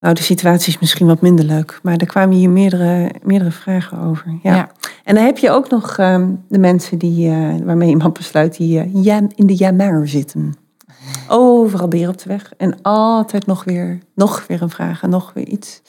[0.00, 3.98] Nou, de situatie is misschien wat minder leuk, maar er kwamen hier meerdere, meerdere vragen
[3.98, 4.38] over.
[4.42, 4.54] Ja.
[4.54, 4.70] Ja.
[5.04, 8.80] En dan heb je ook nog ehm, de mensen die, eh, waarmee iemand besluit die
[8.80, 10.54] eh, ja, in de jammer zitten.
[11.28, 15.32] Overal beren op de weg en altijd nog weer, nog weer een vraag en nog
[15.34, 15.82] weer iets.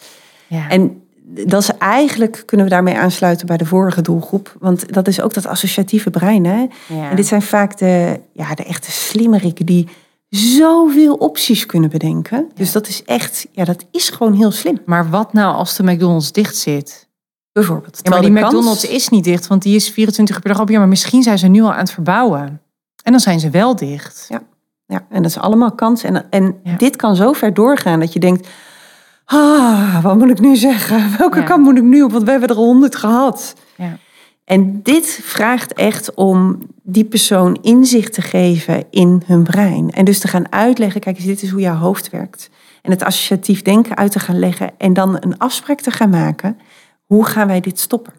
[0.48, 0.70] Ja.
[0.70, 1.02] En
[1.46, 4.56] dat is eigenlijk, kunnen we daarmee aansluiten bij de vorige doelgroep.
[4.60, 6.46] Want dat is ook dat associatieve brein.
[6.46, 6.68] Hè?
[6.88, 7.10] ja.
[7.10, 9.88] En dit zijn vaak de, ja, de echte slimmerikken die
[10.30, 12.50] zoveel opties kunnen bedenken.
[12.56, 14.80] Dus dat is echt, ja, dat is gewoon heel slim.
[14.86, 17.10] Maar wat nou als de McDonald's dicht zit?
[17.52, 18.00] Bijvoorbeeld.
[18.04, 20.62] Ja, maar die kans- McDonald's is niet dicht, want die is 24 uur per dag
[20.62, 20.74] open.
[20.74, 22.62] Ja, maar misschien zijn ze nu al aan het verbouwen.
[23.04, 24.26] En dan zijn ze wel dicht.
[24.88, 26.04] Ja, en dat is allemaal kans.
[26.04, 26.76] En, en Ja.
[26.78, 28.48] dit kan zo ver doorgaan dat je denkt...
[29.34, 31.12] Ah, wat moet ik nu zeggen?
[31.18, 31.46] Welke Ja.
[31.46, 32.12] kant moet ik nu op?
[32.12, 33.56] Want we hebben er honderd gehad.
[33.78, 33.98] Ja.
[34.46, 39.90] En dit vraagt echt om die persoon inzicht te geven in hun brein.
[39.92, 42.50] En dus te gaan uitleggen, kijk eens, dit is hoe jouw hoofd werkt.
[42.82, 44.72] En het associatief denken uit te gaan leggen.
[44.78, 46.60] En dan een afspraak te gaan maken.
[47.06, 48.14] Hoe gaan wij dit stoppen?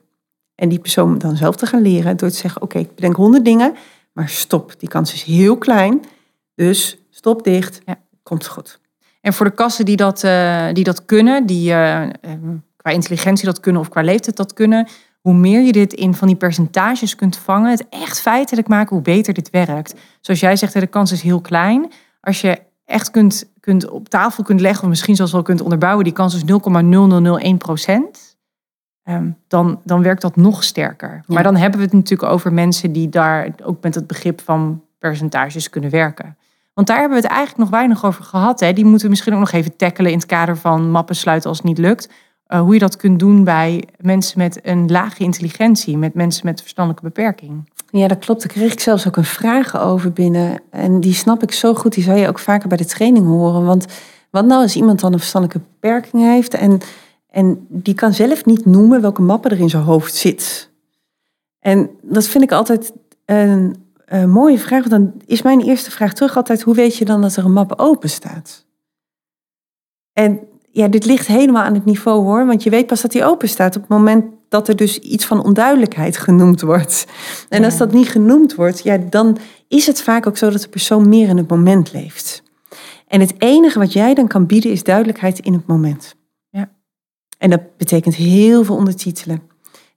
[0.55, 3.45] En die persoon dan zelf te gaan leren door te zeggen, oké, ik bedenk honderd
[3.45, 3.75] dingen.
[4.13, 6.03] Maar stop, die kans is heel klein.
[6.55, 7.99] Dus stop dicht, Ja.
[8.23, 8.81] komt goed.
[9.23, 12.11] En voor de kassen die dat, eh, die dat kunnen, die eh, eh,
[12.77, 14.89] qua intelligentie dat kunnen of qua leeftijd dat kunnen,
[15.21, 19.05] hoe meer je dit in van die percentages kunt vangen, het echt feitelijk maken, hoe
[19.05, 19.95] beter dit werkt.
[20.21, 21.93] Zoals jij zegt, de kans is heel klein.
[22.21, 26.05] Als je echt kunt, kunt op tafel kunt leggen, of misschien zelfs wel kunt onderbouwen,
[26.05, 28.31] die kans is 0,0001 procent.
[29.03, 31.11] ehm, dan, dan werkt dat nog sterker.
[31.11, 31.35] Ja.
[31.35, 34.83] Maar dan hebben we het natuurlijk over mensen die daar ook met het begrip van
[34.99, 36.37] percentages kunnen werken.
[36.75, 38.61] Want daar hebben we het eigenlijk nog weinig over gehad.
[38.61, 38.73] Hè.
[38.73, 41.59] Die moeten we misschien ook nog even tackelen in het kader van mappen sluiten als
[41.59, 42.09] het niet lukt.
[42.47, 46.61] Eh, hoe je dat kunt doen bij mensen met een lage intelligentie, met mensen met
[46.61, 47.71] verstandelijke beperking.
[47.91, 48.41] Ja, dat klopt.
[48.41, 50.61] Daar kreeg ik zelfs ook een vraag over binnen.
[50.71, 51.95] En die snap ik zo goed.
[51.95, 53.65] Die zou je ook vaker bij de training horen.
[53.65, 53.87] Want
[54.31, 56.55] wat nou als iemand dan een verstandelijke beperking heeft...
[56.55, 56.81] en,
[57.31, 60.71] en die kan zelf niet noemen welke mappen er in zijn hoofd zit.
[61.59, 62.93] En dat vind ik altijd
[63.25, 63.77] een,
[64.21, 64.89] een mooie vraag.
[64.89, 66.63] Want dan is mijn eerste vraag terug altijd...
[66.63, 68.67] hoe weet je dan dat er een map open staat?
[70.13, 70.41] En
[70.71, 72.47] ja, dit ligt helemaal aan het niveau hoor.
[72.47, 75.25] Want je weet pas dat die open staat op het moment dat er dus iets
[75.25, 77.07] van onduidelijkheid genoemd wordt.
[77.49, 79.39] En als dat niet genoemd wordt, ja, dan
[79.69, 82.43] is het vaak ook zo dat de persoon meer in het moment leeft.
[83.07, 86.15] En het enige wat jij dan kan bieden is duidelijkheid in het moment.
[86.51, 86.71] Ja.
[87.39, 89.43] En dat betekent heel veel ondertitelen.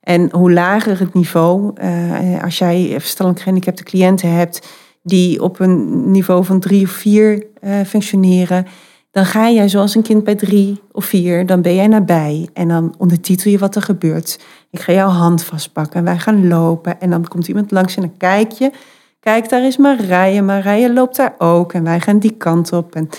[0.05, 4.67] En hoe lager het niveau, eh, als jij verstandelijk gehandicapte cliënten hebt
[5.03, 8.65] die op een niveau van drie of vier eh, functioneren,
[9.11, 12.67] dan ga jij zoals een kind bij drie of vier, dan ben jij nabij en
[12.67, 14.39] dan ondertitel je wat er gebeurt.
[14.71, 18.01] Ik ga jouw hand vastpakken en wij gaan lopen en dan komt iemand langs en
[18.01, 18.71] dan kijk je.
[19.19, 20.41] Kijk, daar is Marije.
[20.41, 22.95] Marije loopt daar ook en wij gaan die kant op.
[22.95, 23.09] En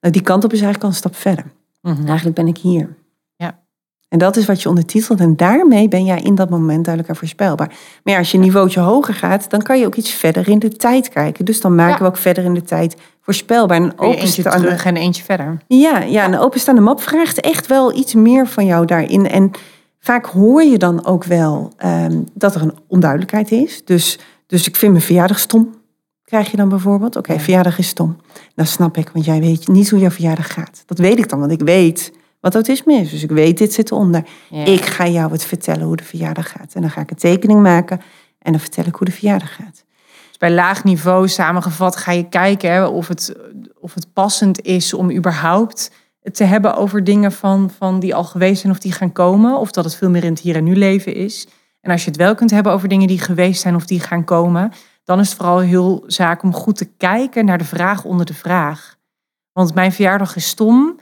[0.00, 1.44] nou, die kant op is eigenlijk al een stap verder.
[2.06, 2.88] Eigenlijk ben ik hier.
[4.10, 5.20] En dat is wat je ondertitelt.
[5.20, 7.68] En daarmee ben jij in dat moment duidelijk en voorspelbaar.
[8.04, 10.58] Maar ja, als je een niveautje hoger gaat, dan kan je ook iets verder in
[10.58, 11.44] de tijd kijken.
[11.44, 11.98] Dus dan maken Ja.
[11.98, 13.76] we ook verder in de tijd voorspelbaar.
[13.76, 15.58] En openstaande, terug en eentje verder.
[15.66, 19.28] ja, ja, een openstaande map vraagt echt wel iets meer van jou daarin.
[19.28, 19.50] En
[20.00, 23.84] vaak hoor je dan ook wel ehm, dat er een onduidelijkheid is.
[23.84, 25.74] Dus, dus ik vind mijn verjaardag stom.
[26.24, 27.16] Krijg je dan bijvoorbeeld?
[27.16, 27.38] Oké, Ja.
[27.38, 28.16] verjaardag is stom.
[28.54, 30.82] Dat snap ik, want jij weet niet hoe jouw verjaardag gaat.
[30.86, 33.10] Dat weet ik dan, want ik weet wat autisme is.
[33.10, 34.26] Dus ik weet, dit zit eronder.
[34.50, 34.64] Ja.
[34.64, 36.74] Ik ga jou het vertellen hoe de verjaardag gaat.
[36.74, 38.00] En dan ga ik een tekening maken
[38.38, 39.84] en dan vertel ik hoe de verjaardag gaat.
[40.28, 43.36] Dus bij laag niveau samengevat ga je kijken hè, of, het,
[43.80, 45.90] of het passend is om überhaupt
[46.22, 49.58] het te hebben over dingen van, van die al geweest zijn of die gaan komen.
[49.58, 51.46] Of dat het veel meer in het hier en nu leven is.
[51.80, 54.24] En als je het wel kunt hebben over dingen die geweest zijn of die gaan
[54.24, 54.72] komen,
[55.04, 58.34] dan is het vooral heel zaak om goed te kijken naar de vraag onder de
[58.34, 58.96] vraag.
[59.52, 60.98] Want mijn verjaardag is stom.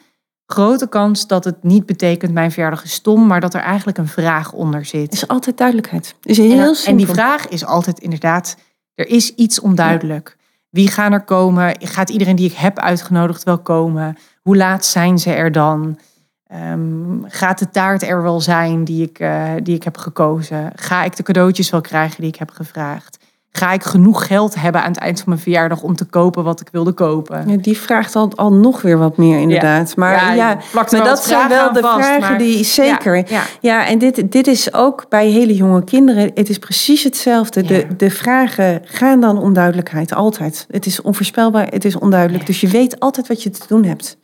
[0.51, 4.09] Grote kans dat het niet betekent mijn verjaardag is stom, maar dat er eigenlijk een
[4.09, 5.03] vraag onder zit.
[5.03, 6.15] Het is altijd duidelijkheid.
[6.23, 7.05] Is heel En, en simpel.
[7.05, 8.57] die vraag is altijd inderdaad,
[8.95, 10.37] er is iets onduidelijk.
[10.71, 11.77] Wie gaan er komen?
[11.81, 14.17] Gaat iedereen die ik heb uitgenodigd wel komen?
[14.43, 15.99] Hoe laat zijn ze er dan?
[16.47, 20.73] Ehm, gaat de taart er wel zijn die ik, eh, die ik heb gekozen?
[20.75, 23.18] Ga ik de cadeautjes wel krijgen die ik heb gevraagd?
[23.59, 26.61] Ga ik genoeg geld hebben aan het eind van mijn verjaardag om te kopen wat
[26.61, 27.49] ik wilde kopen?
[27.49, 29.97] Ja, die vraagt al, al nog weer wat meer, inderdaad.
[29.97, 33.25] Maar, Ja, maar dat zijn wel de vast, vragen maar- die zeker.
[33.61, 36.31] Ja, en dit, dit is ook bij hele jonge kinderen.
[36.35, 37.63] Het is precies hetzelfde.
[37.63, 40.67] De, de vragen gaan dan om duidelijkheid, altijd.
[40.71, 42.47] Het is onvoorspelbaar, het is onduidelijk.
[42.47, 44.17] Dus je weet altijd wat je te doen hebt.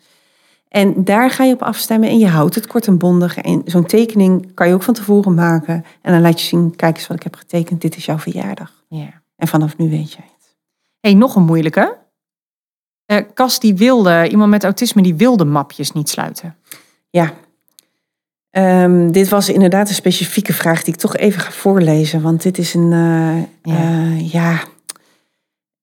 [0.69, 3.37] En daar ga je op afstemmen en je houdt het kort en bondig.
[3.39, 5.85] En zo'n tekening kan je ook van tevoren maken.
[6.03, 7.81] En dan laat je zien, kijk eens wat ik heb getekend.
[7.81, 8.73] Dit is jouw verjaardag.
[8.89, 9.23] ja.
[9.37, 10.57] En vanaf nu weet jij het.
[11.01, 11.97] hey, nog een moeilijke.
[13.07, 16.57] Eh Cas die wilde, iemand met autisme, die wilde mapjes niet sluiten.
[17.11, 17.33] Ja.
[18.51, 22.23] Ehm, dit was inderdaad een specifieke vraag die ik toch even ga voorlezen.
[22.23, 22.93] Want dit is een.
[22.93, 23.39] eh,
[23.75, 23.79] Ja.
[23.83, 24.63] eh, ja.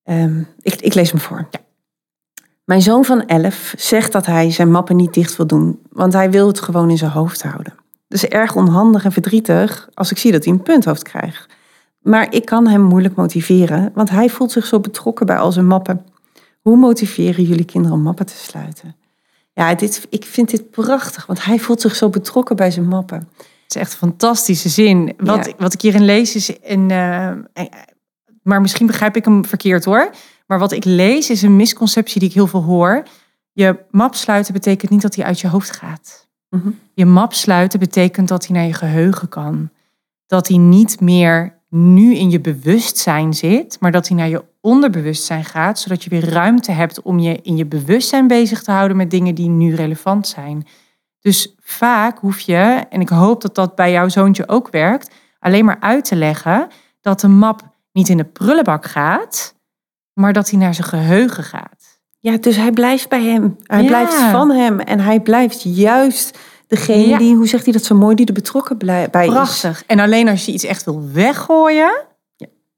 [0.04, 1.50] Ehm, ik, ik lees hem voor.
[2.66, 5.82] Mijn zoon van 11 zegt dat hij zijn mappen niet dicht wil doen.
[5.90, 7.74] Want hij wil het gewoon in zijn hoofd houden.
[8.08, 11.54] Dus erg onhandig en verdrietig als ik zie dat hij een punthoofd krijgt.
[12.02, 15.68] Maar ik kan hem moeilijk motiveren, want hij voelt zich zo betrokken bij al zijn
[15.68, 16.06] mappen.
[16.62, 18.96] Hoe motiveren jullie kinderen om mappen te sluiten?
[19.54, 23.18] Ja, dit, ik vind dit prachtig, want hij voelt zich zo betrokken bij zijn mappen.
[23.38, 25.14] Het is echt een fantastische zin.
[25.18, 25.54] Wat, Ja.
[25.58, 26.92] wat ik hierin lees is een.
[26.92, 27.36] eh, eh,
[28.44, 30.10] maar misschien begrijp ik hem verkeerd hoor.
[30.48, 33.04] Maar wat ik lees is een misconceptie die ik heel veel hoor.
[33.52, 36.28] Je map sluiten betekent niet dat hij uit je hoofd gaat.
[36.50, 36.70] Mhm.
[36.94, 39.70] Je map sluiten betekent dat hij naar je geheugen kan.
[40.28, 45.46] Dat hij niet meer nu in je bewustzijn zit, maar dat hij naar je onderbewustzijn
[45.46, 49.12] gaat, zodat je weer ruimte hebt om je in je bewustzijn bezig te houden met
[49.12, 50.68] dingen die nu relevant zijn.
[51.20, 55.66] Dus vaak hoef je, en ik hoop dat dat bij jouw zoontje ook werkt, alleen
[55.66, 56.68] maar uit te leggen
[57.02, 57.62] dat de map
[57.92, 59.56] niet in de prullenbak gaat,
[60.14, 62.00] maar dat hij naar zijn geheugen gaat.
[62.20, 63.58] Ja, dus hij blijft bij hem.
[63.64, 63.88] Hij Ja.
[63.88, 64.80] blijft van hem.
[64.80, 66.38] En hij blijft juist
[66.72, 67.18] degene Ja.
[67.18, 69.26] die, hoe zegt hij dat zo mooi, die er betrokken bij is.
[69.26, 69.84] Prachtig.
[69.88, 72.06] En alleen als je iets echt wil weggooien,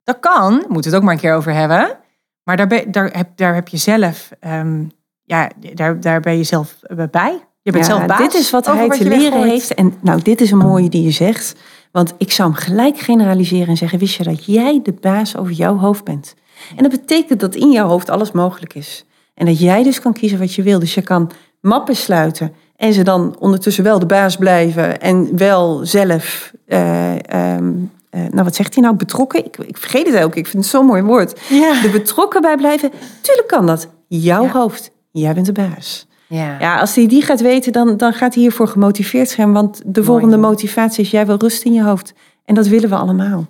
[0.04, 1.98] dat kan, moeten we het ook maar een keer over hebben.
[2.44, 4.84] Maar daar, ben, daar, heb, daar heb je zelf, ehm,
[5.24, 7.39] ja, daar, daar ben je zelf eh, bij.
[7.62, 8.18] Je bent Ja, zelf baas.
[8.20, 9.50] Dit is wat hij te je leren weggooit.
[9.52, 9.74] heeft.
[9.74, 11.56] En nou, dit is een mooie die je zegt.
[11.91, 15.52] Want ik zou hem gelijk generaliseren en zeggen: Wist je dat jij de baas over
[15.54, 16.36] jouw hoofd bent?
[16.76, 19.06] En dat betekent dat in jouw hoofd alles mogelijk is.
[19.36, 20.80] En dat jij dus kan kiezen wat je wil.
[20.80, 21.32] Dus je kan
[21.64, 26.51] mappen sluiten en ze dan ondertussen wel de baas blijven en wel zelf.
[26.68, 27.72] eh, ehm,
[28.09, 28.95] eh, nou, wat zegt hij nou?
[28.95, 29.45] Betrokken?
[29.45, 30.36] Ik, ik vergeet het ook.
[30.36, 31.39] Ik vind het zo'n mooi woord.
[31.49, 31.84] Ja.
[31.84, 32.91] Er betrokken bij blijven.
[33.22, 33.88] Tuurlijk kan dat.
[34.07, 34.51] Jouw Ja.
[34.51, 34.91] hoofd.
[35.11, 36.07] Jij bent de baas.
[36.28, 36.57] Ja.
[36.59, 39.53] Ja, als hij die gaat weten, dan, dan gaat hij hiervoor gemotiveerd zijn.
[39.53, 42.14] Want de volgende motivatie is, jij wil rust in je hoofd.
[42.45, 43.45] En dat willen we allemaal.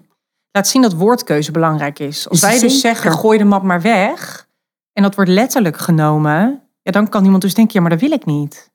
[0.52, 2.30] Laat zien dat woordkeuze belangrijk is.
[2.30, 2.78] Als wij dus Zeker.
[2.78, 4.48] zeggen, gooi de map maar weg.
[4.94, 6.62] En dat wordt letterlijk genomen.
[6.84, 8.72] Ja, dan kan iemand dus denken, ja, maar dat wil ik niet.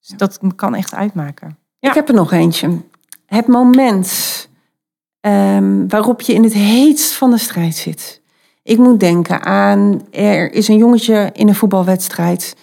[0.00, 1.58] Dus dat kan echt uitmaken.
[1.78, 1.88] Ja.
[1.88, 2.76] Ik heb er nog eentje.
[3.26, 4.48] Het moment
[5.20, 8.20] ehm, waarop je in het heetst van de strijd zit.
[8.62, 12.56] Ik moet denken aan, er is een jongetje in een voetbalwedstrijd.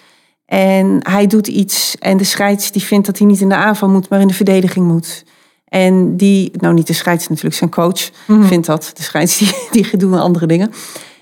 [0.46, 3.90] En hij doet iets en de scheids die vindt dat hij niet in de aanval
[3.90, 5.24] moet, maar in de verdediging moet.
[5.66, 8.44] En die, nou niet de scheids natuurlijk, zijn coach Mhm.
[8.48, 8.92] vindt dat.
[8.94, 10.72] De scheids die, die doen andere dingen.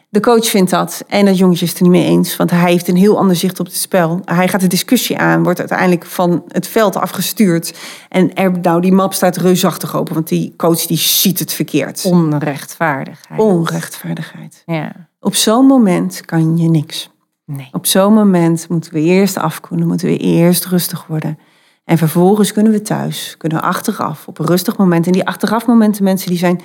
[0.10, 2.36] De coach vindt dat en dat jongetje is het er niet mee eens.
[2.36, 4.22] Want hij heeft een heel ander zicht op het spel.
[4.26, 7.78] Hij gaat de discussie aan, wordt uiteindelijk van het veld afgestuurd.
[8.10, 12.06] En er, nou, die map staat reusachtig open, want die coach die ziet het verkeerd.
[12.06, 13.40] Onrechtvaardigheid.
[13.40, 14.64] Onrechtvaardigheid.
[14.66, 14.92] Ja.
[15.20, 17.10] Op zo'n moment kan je niks.
[17.46, 17.70] Nee.
[17.72, 21.40] Op zo'n moment moeten we eerst afkoelen, moeten we eerst rustig worden.
[21.86, 25.06] En vervolgens kunnen we thuis, kunnen we achteraf, op een rustig moment.
[25.06, 26.62] En die achterafmomenten, mensen, die zijn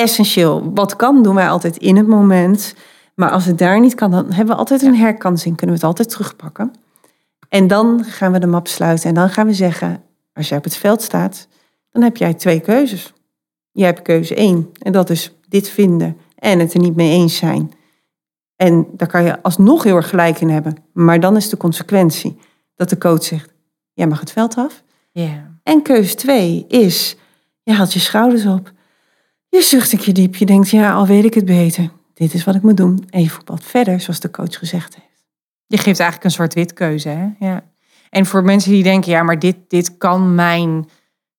[0.00, 0.72] essentieel.
[0.74, 2.74] Wat kan, doen wij altijd in het moment.
[3.14, 5.56] Maar als het daar niet kan, dan hebben we altijd een herkansing.
[5.56, 6.72] Kunnen we het altijd terugpakken.
[7.48, 9.08] En dan gaan we de map sluiten.
[9.08, 11.48] En dan gaan we zeggen, als jij op het veld staat,
[11.90, 13.12] dan heb jij twee keuzes.
[13.72, 14.70] Jij hebt keuze één.
[14.78, 17.72] En dat is dit vinden en het er niet mee eens zijn.
[18.56, 20.76] En daar kan je alsnog heel erg gelijk in hebben.
[20.92, 22.38] Maar dan is de consequentie
[22.74, 23.52] dat de coach zegt,
[23.92, 24.82] jij mag het veld af.
[25.10, 25.58] Ja.
[25.62, 27.16] En keuze twee is,
[27.62, 28.72] je haalt je schouders op.
[29.50, 30.36] Je zucht een keer diep.
[30.36, 31.90] Je denkt, ja, al weet ik het beter.
[32.14, 33.06] Dit is wat ik moet doen.
[33.10, 35.24] En je voetbalt verder, zoals de coach gezegd heeft.
[35.66, 37.08] Je geeft eigenlijk een zwart-wit keuze.
[37.08, 37.28] Hè?
[37.38, 37.64] Ja.
[38.10, 40.88] En voor mensen die denken, ja, maar dit, dit kan mijn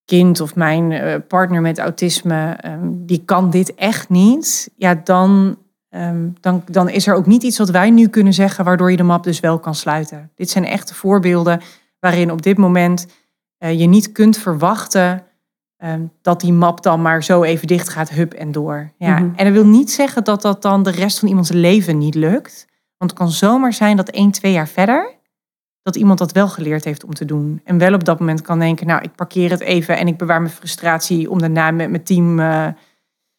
[0.05, 4.69] kind of mijn eh, partner met autisme, ehm, die kan dit echt niet.
[4.75, 5.57] Ja, dan
[5.89, 8.97] ehm, dan, dan is er ook niet iets wat wij nu kunnen zeggen waardoor je
[8.97, 10.31] de map dus wel kan sluiten.
[10.35, 11.61] Dit zijn echte voorbeelden
[11.99, 13.07] waarin op dit moment
[13.57, 15.23] eh, je niet kunt verwachten
[15.81, 18.91] ehm, dat die map dan maar zo even dicht gaat, hup en door.
[18.97, 19.19] Ja.
[19.19, 19.29] Mhm.
[19.35, 22.67] En dat wil niet zeggen dat dat dan de rest van iemands leven niet lukt.
[22.97, 25.15] Want het kan zomaar zijn dat één, twee jaar verder,
[25.81, 27.61] dat iemand dat wel geleerd heeft om te doen.
[27.63, 30.41] En wel op dat moment kan denken, nou, ik parkeer het even en ik bewaar
[30.41, 32.39] mijn frustratie om daarna met mijn team...
[32.39, 32.67] eh,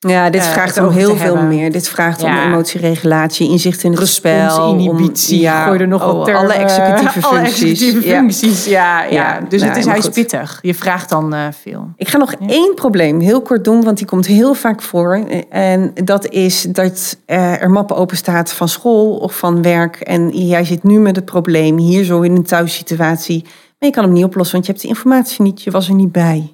[0.08, 1.48] Ja, dit eh, vraagt het om heel veel hebben.
[1.48, 1.72] meer.
[1.72, 4.46] Dit vraagt om emotieregulatie, inzicht in het spel.
[4.46, 6.42] responsinhibitie, om, ja, gooi er nog oh, wat termen.
[6.42, 7.70] alle executieve Alle functies.
[7.70, 8.18] executieve Ja.
[8.18, 9.02] functies, ja.
[9.02, 9.10] ja.
[9.10, 10.14] Ja, Dus nou, het is, hij is goed.
[10.14, 10.58] pittig.
[10.62, 11.88] Je vraagt dan eh, veel.
[11.96, 15.24] Ik ga nog één probleem heel kort doen, want die komt heel vaak voor.
[15.50, 19.96] En dat is dat eh, er mappen open staat van school of van werk.
[19.96, 23.42] En jij zit nu met het probleem hier zo in een thuissituatie.
[23.78, 25.62] Maar je kan hem niet oplossen, want je hebt de informatie niet.
[25.62, 26.52] Je was er niet bij.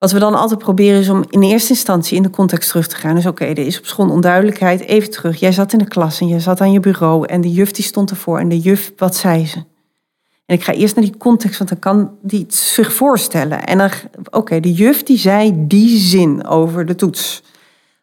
[0.00, 2.96] Wat we dan altijd proberen is om in eerste instantie in de context terug te
[2.96, 3.14] gaan.
[3.14, 4.80] Dus oké, er is op school onduidelijkheid.
[4.80, 5.40] Even terug.
[5.40, 7.26] Jij zat in de klas en jij zat aan je bureau.
[7.26, 8.38] En de juf die stond ervoor.
[8.38, 9.56] En de juf, wat zei ze?
[10.46, 13.64] En ik ga eerst naar die context, want dan kan die zich voorstellen.
[13.66, 13.90] En dan,
[14.30, 17.42] oké, de juf die zei die zin over de toets.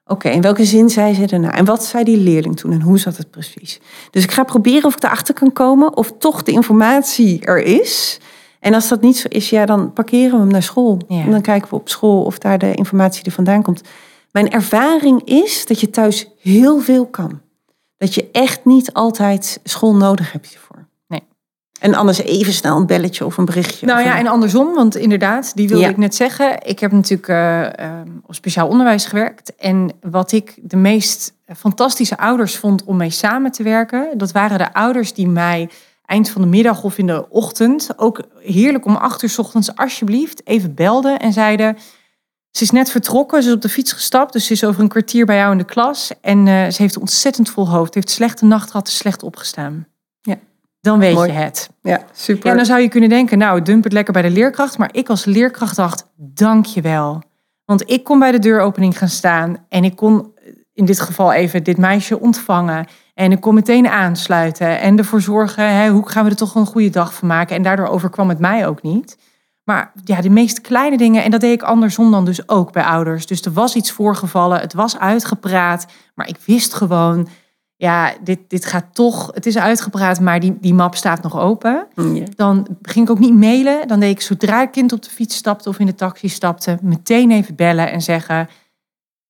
[0.06, 1.54] Oké, en welke zin zei ze daarna?
[1.54, 3.80] En wat zei die leerling toen en hoe zat het precies?
[4.12, 8.20] Dus ik ga proberen of ik erachter kan komen of toch de informatie er is.
[8.68, 10.98] En als dat niet zo is, ja, dan parkeren we hem naar school.
[11.08, 11.22] Ja.
[11.22, 13.82] En dan kijken we op school of daar de informatie er vandaan komt.
[14.32, 17.42] Mijn ervaring is dat je thuis heel veel kan.
[17.98, 20.88] Dat je echt niet altijd school nodig hebt hiervoor.
[21.08, 21.24] Nee.
[21.80, 23.86] En anders even snel een belletje of een berichtje.
[23.86, 25.90] Nou ja, een- en andersom, want inderdaad, die wilde Ja.
[25.90, 26.58] ik net zeggen.
[26.66, 29.56] Ik heb natuurlijk eh, ehm, op speciaal onderwijs gewerkt.
[29.56, 34.58] En wat ik de meest fantastische ouders vond om mee samen te werken, dat waren
[34.58, 35.70] de ouders die mij
[36.08, 39.76] eind van de middag of in de ochtend, ook heerlijk om acht uur 's ochtends,
[39.76, 41.78] alsjeblieft, even belden en zeiden.
[42.52, 44.88] Ze is net vertrokken, ze is op de fiets gestapt, dus ze is over een
[44.88, 46.12] kwartier bij jou in de klas.
[46.22, 49.88] En eh, ze heeft ontzettend vol hoofd, heeft slechte nacht gehad, is slecht opgestaan.
[50.22, 50.36] Ja.
[50.82, 51.32] Dan weet Mooi.
[51.32, 51.70] je het.
[51.82, 52.50] Ja, super.
[52.50, 54.78] Ja, dan zou je kunnen denken, nou, dump het lekker bij de leerkracht.
[54.78, 57.22] Maar ik als leerkracht dacht, dank je wel.
[57.66, 60.32] Want ik kon bij de deuropening gaan staan en ik kon
[60.78, 62.86] in dit geval even dit meisje ontvangen.
[63.14, 66.66] En ik kon meteen aansluiten en ervoor zorgen, hè, hoe gaan we er toch een
[66.66, 67.56] goede dag van maken.
[67.56, 69.18] En daardoor overkwam het mij ook niet.
[69.64, 72.84] Maar ja, de meest kleine dingen, en dat deed ik andersom dan dus ook bij
[72.84, 73.26] ouders.
[73.26, 77.28] Dus er was iets voorgevallen, het was uitgepraat, maar ik wist gewoon,
[77.76, 81.88] ja, dit, dit gaat toch, het is uitgepraat, maar die, die map staat nog open.
[81.96, 82.24] Ja.
[82.36, 83.88] Dan ging ik ook niet mailen.
[83.88, 86.78] Dan deed ik zodra het kind op de fiets stapte of in de taxi stapte,
[86.82, 88.48] meteen even bellen en zeggen: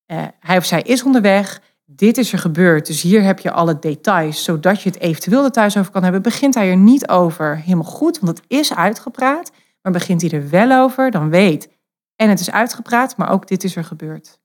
[0.08, 1.62] eh, hij of zij is onderweg.
[1.86, 2.88] Dit is er gebeurd.
[2.88, 6.22] Dus hier heb je alle details, zodat je het eventueel er thuis over kan hebben.
[6.22, 9.51] Begint hij er niet over, helemaal goed, want het is uitgepraat.
[9.82, 11.70] Maar begint hij er wel over, dan weet.
[12.16, 14.39] En het is uitgepraat, maar ook dit is er gebeurd.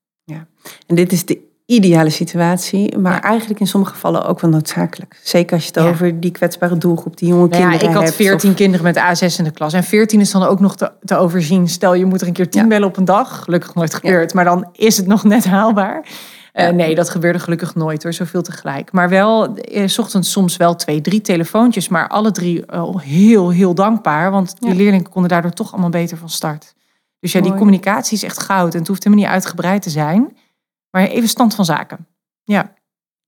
[0.86, 3.22] En dit is de ideale situatie, maar Ja.
[3.22, 5.20] eigenlijk in sommige gevallen ook wel noodzakelijk.
[5.22, 5.90] Zeker als je het Ja.
[5.90, 8.96] over die kwetsbare doelgroep, die jonge Nou ja, kinderen ik had 14 of- kinderen met
[8.96, 9.72] A6 in de klas.
[9.72, 11.68] En 14 is dan ook nog te, te overzien.
[11.68, 12.68] Stel, je moet er een keer 10 Ja.
[12.68, 13.42] bellen op een dag.
[13.44, 14.34] Gelukkig nooit gebeurd.
[14.34, 16.06] Maar dan is het nog net haalbaar.
[16.52, 16.70] Eh, Ja.
[16.70, 18.12] nee, dat gebeurde gelukkig nooit hoor.
[18.12, 18.92] Zoveel tegelijk.
[18.92, 21.88] Maar wel, eh, 's ochtends soms wel twee, drie telefoontjes.
[21.88, 24.30] Maar alle drie eh, heel, heel dankbaar.
[24.30, 24.76] Want die Ja.
[24.76, 26.74] leerlingen konden daardoor toch allemaal beter van start.
[27.20, 28.72] Dus ja, die communicatie is echt goud.
[28.72, 30.36] En het hoeft helemaal niet uitgebreid te zijn.
[30.92, 32.06] Maar even stand van zaken.
[32.44, 32.72] Ja.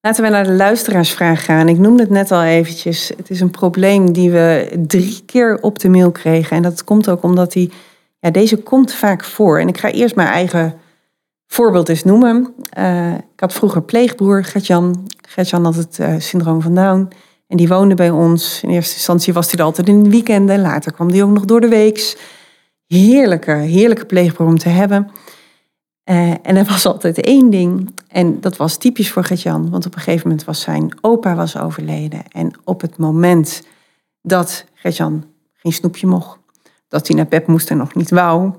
[0.00, 1.68] Laten we naar de luisteraarsvraag gaan.
[1.68, 3.12] Ik noemde het net al eventjes.
[3.16, 6.56] Het is een probleem die we drie keer op de mail kregen.
[6.56, 7.72] En dat komt ook omdat die,
[8.18, 9.58] ja, deze komt vaak voor.
[9.58, 10.74] En ik ga eerst mijn eigen
[11.46, 12.54] voorbeeld eens noemen.
[12.70, 15.10] Eh, ik had vroeger pleegbroer, Gertjan.
[15.28, 17.08] Gertjan had het eh, syndroom van Down.
[17.46, 18.60] En die woonde bij ons.
[18.62, 20.60] In eerste instantie was hij er altijd in de weekenden.
[20.60, 22.16] Later kwam hij ook nog door de weeks.
[22.86, 25.10] Heerlijke, heerlijke pleegbroer om te hebben.
[26.04, 27.94] Eh, en er was altijd één ding.
[28.08, 29.70] En dat was typisch voor Gertjan.
[29.70, 32.22] Want op een gegeven moment was zijn opa was overleden.
[32.28, 33.62] En op het moment
[34.22, 36.38] dat Gertjan geen snoepje mocht.
[36.88, 38.52] Dat hij naar bed moest en nog niet wou.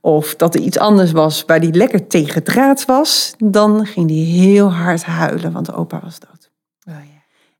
[0.00, 3.34] Of dat er iets anders was waar hij lekker tegen draad was.
[3.38, 6.50] Dan ging hij heel hard huilen, want opa was dood.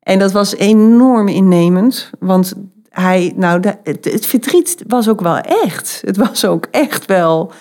[0.02, 2.10] En dat was enorm innemend.
[2.18, 2.52] Want
[2.88, 6.02] hij, nou, het verdriet was ook wel echt.
[6.04, 7.52] Het was ook echt wel.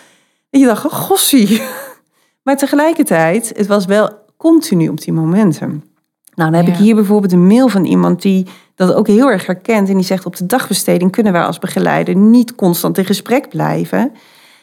[0.51, 1.61] En je dacht, oh, gossie.
[2.43, 5.83] Maar tegelijkertijd, het was wel continu op die momenten.
[6.35, 6.73] Nou, dan heb Ja.
[6.73, 9.89] ik hier bijvoorbeeld een mail van iemand die dat ook heel erg herkent.
[9.89, 14.11] En die zegt, op de dagbesteding kunnen wij als begeleider niet constant in gesprek blijven.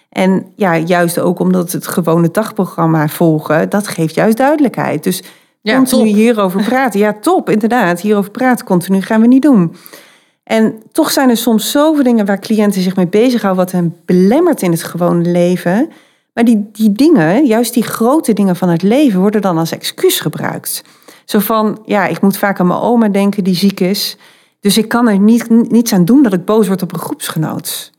[0.08, 5.02] En ja, juist ook omdat het gewone dagprogramma volgen, dat geeft juist duidelijkheid.
[5.04, 5.22] Dus
[5.60, 6.14] Ja, continu top.
[6.14, 7.00] hierover praten.
[7.00, 8.00] Ja, top, inderdaad.
[8.00, 9.74] Hierover praten continu gaan we niet doen.
[10.48, 14.62] En toch zijn er soms zoveel dingen waar cliënten zich mee bezighouden, wat hen belemmert
[14.62, 15.90] in het gewone leven.
[16.34, 20.20] Maar die, die dingen, juist die grote dingen van het leven, worden dan als excuus
[20.20, 20.84] gebruikt.
[21.24, 24.16] Zo van, ja, ik moet vaak aan mijn oma denken die ziek is.
[24.60, 27.92] Dus ik kan er niet, niets aan doen dat ik boos word op een groepsgenoot.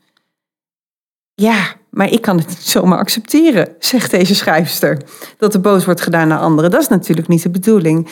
[1.34, 5.02] Ja, maar ik kan het niet zomaar accepteren, zegt deze schrijfster.
[5.38, 6.70] Dat er boos wordt gedaan naar anderen.
[6.70, 8.08] Dat is natuurlijk niet de bedoeling.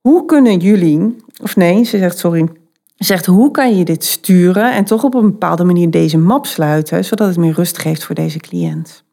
[0.00, 2.48] Hoe kunnen jullie, of nee, ze zegt sorry,
[2.98, 7.04] zegt hoe kan je dit sturen en toch op een bepaalde manier deze map sluiten,
[7.04, 9.04] zodat het meer rust geeft voor deze cliënt?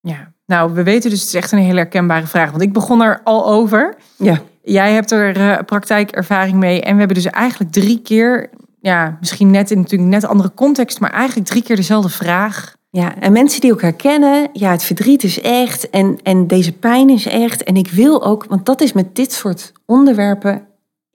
[0.00, 2.50] Ja, nou, we weten dus, het is echt een heel herkenbare vraag.
[2.50, 3.96] Want ik begon er al over.
[4.16, 4.40] Ja.
[4.62, 6.80] Jij hebt er uh, praktijkervaring mee.
[6.80, 11.00] En we hebben dus eigenlijk drie keer, ja, misschien net in natuurlijk net andere context,
[11.00, 12.76] maar eigenlijk drie keer dezelfde vraag.
[12.90, 17.10] Ja, en mensen die ook herkennen, ja, het verdriet is echt en, en deze pijn
[17.10, 17.62] is echt.
[17.62, 20.66] En ik wil ook, want dat is met dit soort onderwerpen,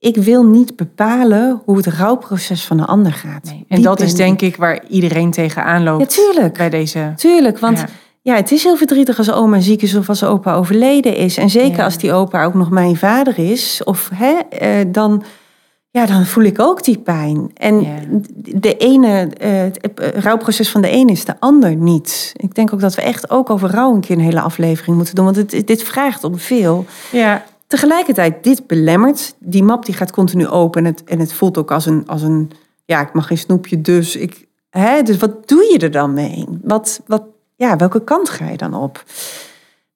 [0.04, 3.44] ik wil niet bepalen hoe het rouwproces van een ander gaat.
[3.44, 6.16] Nee, en dat is denk ik waar iedereen tegenaan loopt.
[6.16, 6.58] Ja, tuurlijk.
[6.58, 7.14] Bij deze.
[7.16, 7.86] Tuurlijk, want ja.
[8.22, 8.36] ja.
[8.36, 11.38] het is heel verdrietig als oma ziek is of als opa overleden is.
[11.38, 11.84] En zeker ja.
[11.84, 15.24] als die opa ook nog mijn vader is, of hè, eh, dan
[15.90, 17.52] ja, dan voel ik ook die pijn.
[17.54, 17.86] En
[18.36, 22.34] de ene, uh, het rouwproces van de ene is de ander niet.
[22.36, 25.16] Ik denk ook dat we echt ook over rouw een keer een hele aflevering moeten
[25.16, 25.26] doen.
[25.26, 26.86] Want het, dit vraagt om veel.
[27.12, 27.44] Ja.
[27.68, 29.36] Tegelijkertijd, dit belemmert.
[29.40, 30.86] Die map die gaat continu open.
[30.86, 32.52] En het, en het voelt ook als een, als een...
[32.86, 34.48] Ja, ik mag geen snoepje, dus ik...
[34.70, 36.46] Hè, dus wat doe je er dan mee?
[36.62, 37.24] Wat, wat,
[37.56, 39.04] ja, welke kant ga je dan op?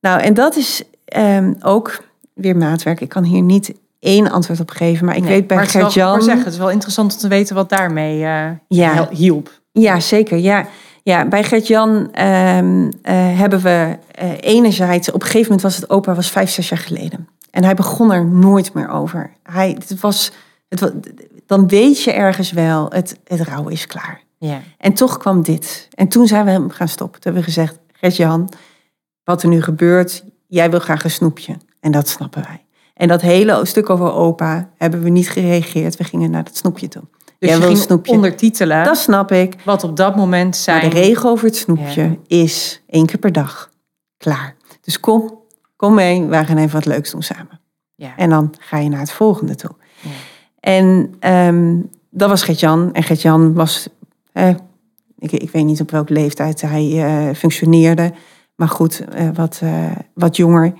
[0.02, 0.84] Nou, en dat is
[1.18, 2.04] um, ook
[2.34, 3.02] weer maatwerk.
[3.02, 5.06] Ik kan hier niet één antwoord op geven.
[5.06, 6.22] Maar ik nee, weet bij Gert-Jan...
[6.22, 9.10] zeggen, het is wel interessant om te weten wat daarmee uh, ja.
[9.12, 9.62] hielp.
[9.72, 10.38] Ja, zeker.
[10.38, 10.68] Ja,
[11.04, 12.90] ja bij Gert-Jan um, uh,
[13.38, 15.08] hebben we uh, enerzijds...
[15.08, 17.28] Op een gegeven moment was het opa, was vijf, zes jaar geleden.
[17.50, 19.34] En hij begon er nooit meer over.
[19.44, 20.32] Hij, het was,
[20.70, 20.94] het
[21.46, 24.22] dan weet je ergens wel, het, het rouwen is klaar.
[24.38, 24.62] Ja.
[24.78, 25.88] En toch kwam dit.
[25.94, 27.22] En toen zijn we hem gaan stoppen.
[27.22, 28.50] Toen hebben we gezegd, Gert-Jan,
[29.24, 30.24] wat er nu gebeurt...
[30.48, 31.58] jij wil graag een snoepje.
[31.80, 32.66] En dat snappen wij.
[32.94, 35.98] En dat hele stuk over opa hebben we niet gereageerd.
[35.98, 37.04] We gingen naar het snoepje toe.
[37.40, 38.12] Dus Jij je ging snoepje.
[38.12, 38.84] ondertitelen.
[38.84, 39.56] Dat snap ik.
[39.66, 40.82] Wat op dat moment zijn.
[40.82, 42.16] Maar de regel over het snoepje ja.
[42.28, 43.70] is één keer per dag.
[44.18, 44.56] Klaar.
[44.82, 45.37] Dus kom,
[45.78, 46.26] kom mee.
[46.26, 47.60] Wij gaan even wat leuks doen samen.
[47.96, 48.16] Ja.
[48.16, 49.72] En dan ga je naar het volgende toe.
[50.02, 50.10] Ja.
[50.60, 52.94] En um, dat was Gert-Jan.
[52.94, 53.90] En Gert-Jan was...
[54.32, 54.50] Eh,
[55.18, 56.86] ik, ik weet niet op welke leeftijd hij
[57.28, 58.14] uh, functioneerde.
[58.56, 60.74] Maar goed, uh, wat, uh, wat jonger.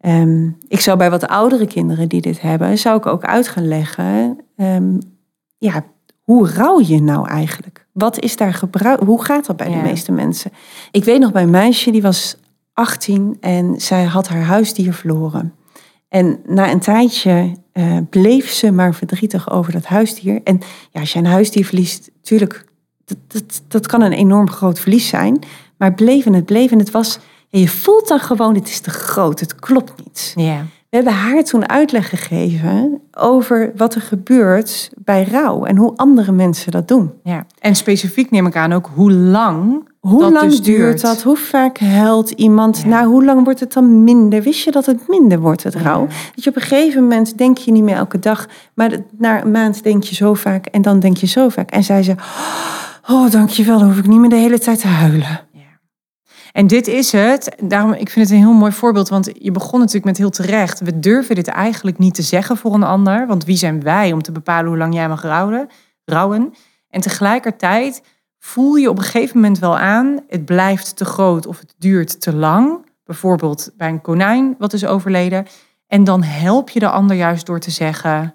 [0.00, 3.68] Um, ik zou bij wat oudere kinderen die dit hebben, zou ik ook uit gaan
[3.68, 4.98] leggen, um,
[5.58, 5.84] ja,
[6.22, 7.86] hoe rouw je nou eigenlijk?
[7.92, 9.00] Wat is daar gebruik?
[9.00, 9.76] Hoe gaat dat bij ja.
[9.76, 10.50] de meeste mensen?
[10.90, 12.36] Ik weet nog bij een meisje, die was
[12.74, 15.54] 18 en zij had haar huisdier verloren.
[16.08, 20.40] En na een tijdje uh, bleef ze maar verdrietig over dat huisdier.
[20.44, 20.60] En
[20.90, 22.64] ja, als je een huisdier verliest, natuurlijk,
[23.04, 25.38] dat, dat, dat kan een enorm groot verlies zijn.
[25.76, 27.18] Maar bleef en het bleef en het was
[27.54, 30.32] en je voelt dan gewoon, het is te groot, het klopt niet.
[30.36, 30.66] Ja.
[30.94, 36.32] We hebben haar toen uitleg gegeven over wat er gebeurt bij rouw en hoe andere
[36.32, 37.12] mensen dat doen.
[37.22, 37.46] Ja.
[37.58, 41.00] En specifiek neem ik aan ook hoe lang hoe dat lang dus duurt duurt.
[41.00, 41.22] dat?
[41.22, 42.80] Hoe vaak huilt iemand?
[42.80, 42.88] Ja.
[42.88, 44.42] Nou, hoe lang wordt het dan minder?
[44.42, 46.00] Wist je dat het minder wordt, het rouw?
[46.00, 46.14] Ja.
[46.34, 49.50] Dat je op een gegeven moment denk je niet meer elke dag, maar na een
[49.50, 51.70] maand denk je zo vaak en dan denk je zo vaak.
[51.70, 52.14] En zei ze,
[53.08, 55.40] oh dankjewel, dan hoef ik niet meer de hele tijd te huilen.
[56.54, 57.56] En dit is het.
[57.62, 59.08] Daarom, ik vind het een heel mooi voorbeeld.
[59.08, 60.80] Want je begon natuurlijk met heel terecht.
[60.80, 63.26] We durven dit eigenlijk niet te zeggen voor een ander.
[63.26, 65.68] Want wie zijn wij om te bepalen hoe lang jij mag rouwen?
[66.04, 66.54] rouwen?
[66.88, 68.02] En tegelijkertijd
[68.38, 70.20] voel je op een gegeven moment wel aan.
[70.28, 72.86] Het blijft te groot of het duurt te lang.
[73.04, 75.46] Bijvoorbeeld bij een konijn wat is overleden.
[75.86, 78.34] En dan help je de ander juist door te zeggen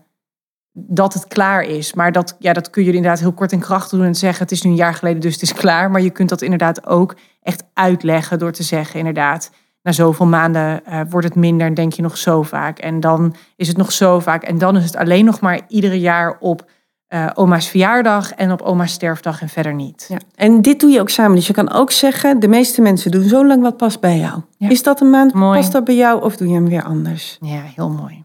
[0.88, 1.94] dat het klaar is.
[1.94, 4.44] Maar dat, ja, dat kun je inderdaad heel kort en krachtig doen en zeggen...
[4.44, 5.92] het is nu een jaar geleden, dus het is klaar.
[5.92, 9.00] Maar je kunt dat inderdaad ook echt uitleggen door te zeggen...
[9.00, 9.52] inderdaad,
[9.84, 12.80] na zoveel maanden eh, wordt het minder en denk je nog zo vaak.
[12.80, 14.44] En dan is het nog zo vaak.
[14.44, 16.70] En dan is het alleen nog maar iedere jaar op
[17.08, 18.34] eh, oma's verjaardag...
[18.34, 20.06] en op oma's sterfdag en verder niet.
[20.10, 20.18] Ja.
[20.36, 21.36] En dit doe je ook samen.
[21.36, 24.42] Dus je kan ook zeggen, de meeste mensen doen zo lang wat past bij jou.
[24.58, 24.70] Ja.
[24.70, 25.60] Is dat een maand, Mooi.
[25.60, 27.38] past dat bij jou of doe je hem weer anders?
[27.42, 28.24] Ja, heel mooi.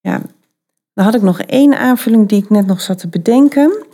[0.00, 0.20] Ja,
[1.00, 3.86] dan had ik nog één aanvulling die ik net nog zat te bedenken.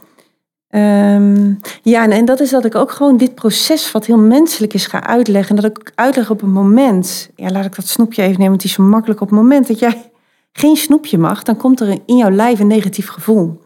[0.69, 1.53] Ehm,
[1.83, 5.05] ja, en, dat is dat ik ook gewoon dit proces wat heel menselijk is ga
[5.05, 5.57] uitleggen.
[5.57, 7.31] En dat ik uitleg op een moment.
[7.37, 9.21] Ja, laat ik dat snoepje even nemen, want die is zo makkelijk.
[9.21, 10.11] Op het moment dat jij
[10.53, 13.61] geen snoepje mag, dan komt er in jouw lijf een negatief gevoel.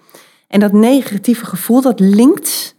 [0.49, 2.75] En dat negatieve gevoel, dat linkt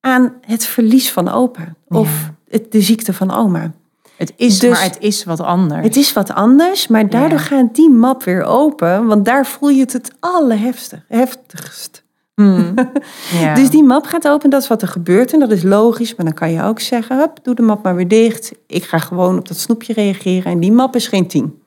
[0.00, 1.74] aan het verlies van opa.
[1.88, 3.72] Of het, de ziekte van oma.
[4.16, 5.82] Het is, Dus- maar het is wat anders.
[5.82, 7.44] Het is wat anders, maar daardoor Ja.
[7.44, 9.06] gaat die map weer open.
[9.06, 11.04] Want daar voel je het het allerheftigst.
[11.08, 12.04] heftigst.
[12.34, 12.74] Hmm.
[13.40, 13.54] Ja.
[13.54, 16.14] Dus die map gaat open, dat is wat er gebeurt en dat is logisch.
[16.14, 18.52] Maar dan kan je ook zeggen, hup, doe de map maar weer dicht.
[18.66, 21.62] Ik ga gewoon op dat snoepje reageren en die map is geen 10.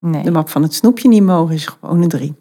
[0.00, 0.22] nee.
[0.22, 2.34] De map van het snoepje niet mogen is gewoon een 3.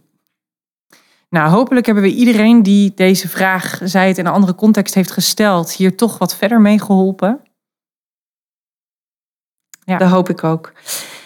[1.30, 5.12] Nou, hopelijk hebben we iedereen die deze vraag, zij het in een andere context heeft
[5.12, 7.40] gesteld, hier toch wat verder mee geholpen.
[9.92, 9.98] Ja.
[9.98, 10.72] Dat hoop ik ook.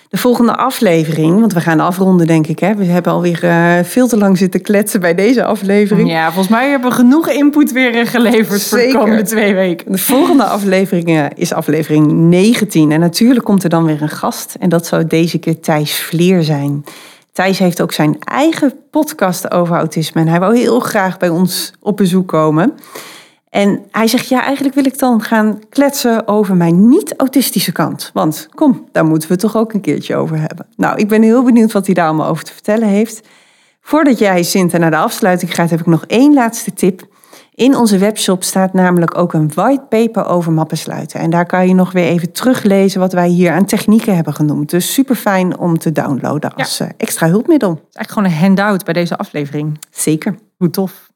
[0.09, 2.59] De volgende aflevering, want we gaan afronden denk ik.
[2.59, 2.75] Hè?
[2.75, 6.09] We hebben alweer eh, veel te lang zitten kletsen bij deze aflevering.
[6.09, 9.91] Ja, volgens mij hebben we genoeg input weer eh, geleverd voor de komende twee weken.
[9.91, 12.91] De volgende aflevering eh, is aflevering 19.
[12.91, 14.55] En natuurlijk komt er dan weer een gast.
[14.59, 16.83] En dat zou deze keer Thijs Vleer zijn.
[17.31, 20.21] Thijs heeft ook zijn eigen podcast over autisme.
[20.21, 22.73] En hij wou heel graag bij ons op bezoek komen.
[23.55, 28.09] En hij zegt, ja, eigenlijk wil ik dan gaan kletsen over mijn niet-autistische kant.
[28.13, 30.67] Want kom, daar moeten we het toch ook een keertje over hebben.
[30.75, 33.27] Nou, ik ben heel benieuwd wat hij daar allemaal over te vertellen heeft.
[33.81, 37.07] Voordat jij, Sinta, naar de afsluiting gaat, heb ik nog één laatste tip.
[37.53, 41.19] In onze webshop staat namelijk ook een whitepaper over mappen sluiten.
[41.19, 44.69] En daar kan je nog weer even teruglezen wat wij hier aan technieken hebben genoemd.
[44.69, 47.69] Dus super fijn om te downloaden als eh, extra hulpmiddel.
[47.69, 49.79] Het is eigenlijk gewoon een handout bij deze aflevering.
[49.89, 50.35] Zeker.
[50.57, 51.13] Hoe tof.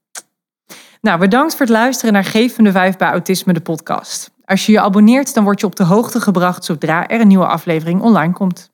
[1.01, 4.31] Nou, bedankt voor het luisteren naar Geef me de Vijf bij Autisme, de podcast.
[4.45, 7.45] Als je je abonneert, dan word je op de hoogte gebracht zodra er een nieuwe
[7.45, 8.71] aflevering online komt.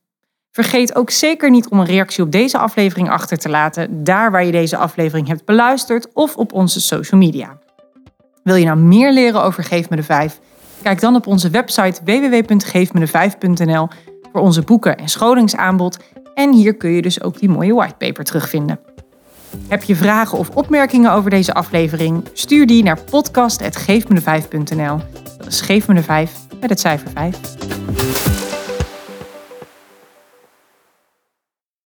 [0.52, 4.46] Vergeet ook zeker niet om een reactie op deze aflevering achter te laten, daar waar
[4.46, 7.58] je deze aflevering hebt beluisterd of op onze social media.
[8.44, 10.40] Wil je nou meer leren over Geef me de Vijf?
[10.82, 13.88] Kijk dan op onze website www.geefmedevijf.nl
[14.32, 15.98] voor onze boeken en scholingsaanbod.
[16.34, 18.80] En hier kun je dus ook die mooie whitepaper terugvinden.
[19.68, 22.24] Heb je vragen of opmerkingen over deze aflevering?
[22.34, 25.00] Stuur die naar podcast.geefmedevijf.nl.
[25.38, 28.45] Dat is Geef me de Vijf met het cijfer 5.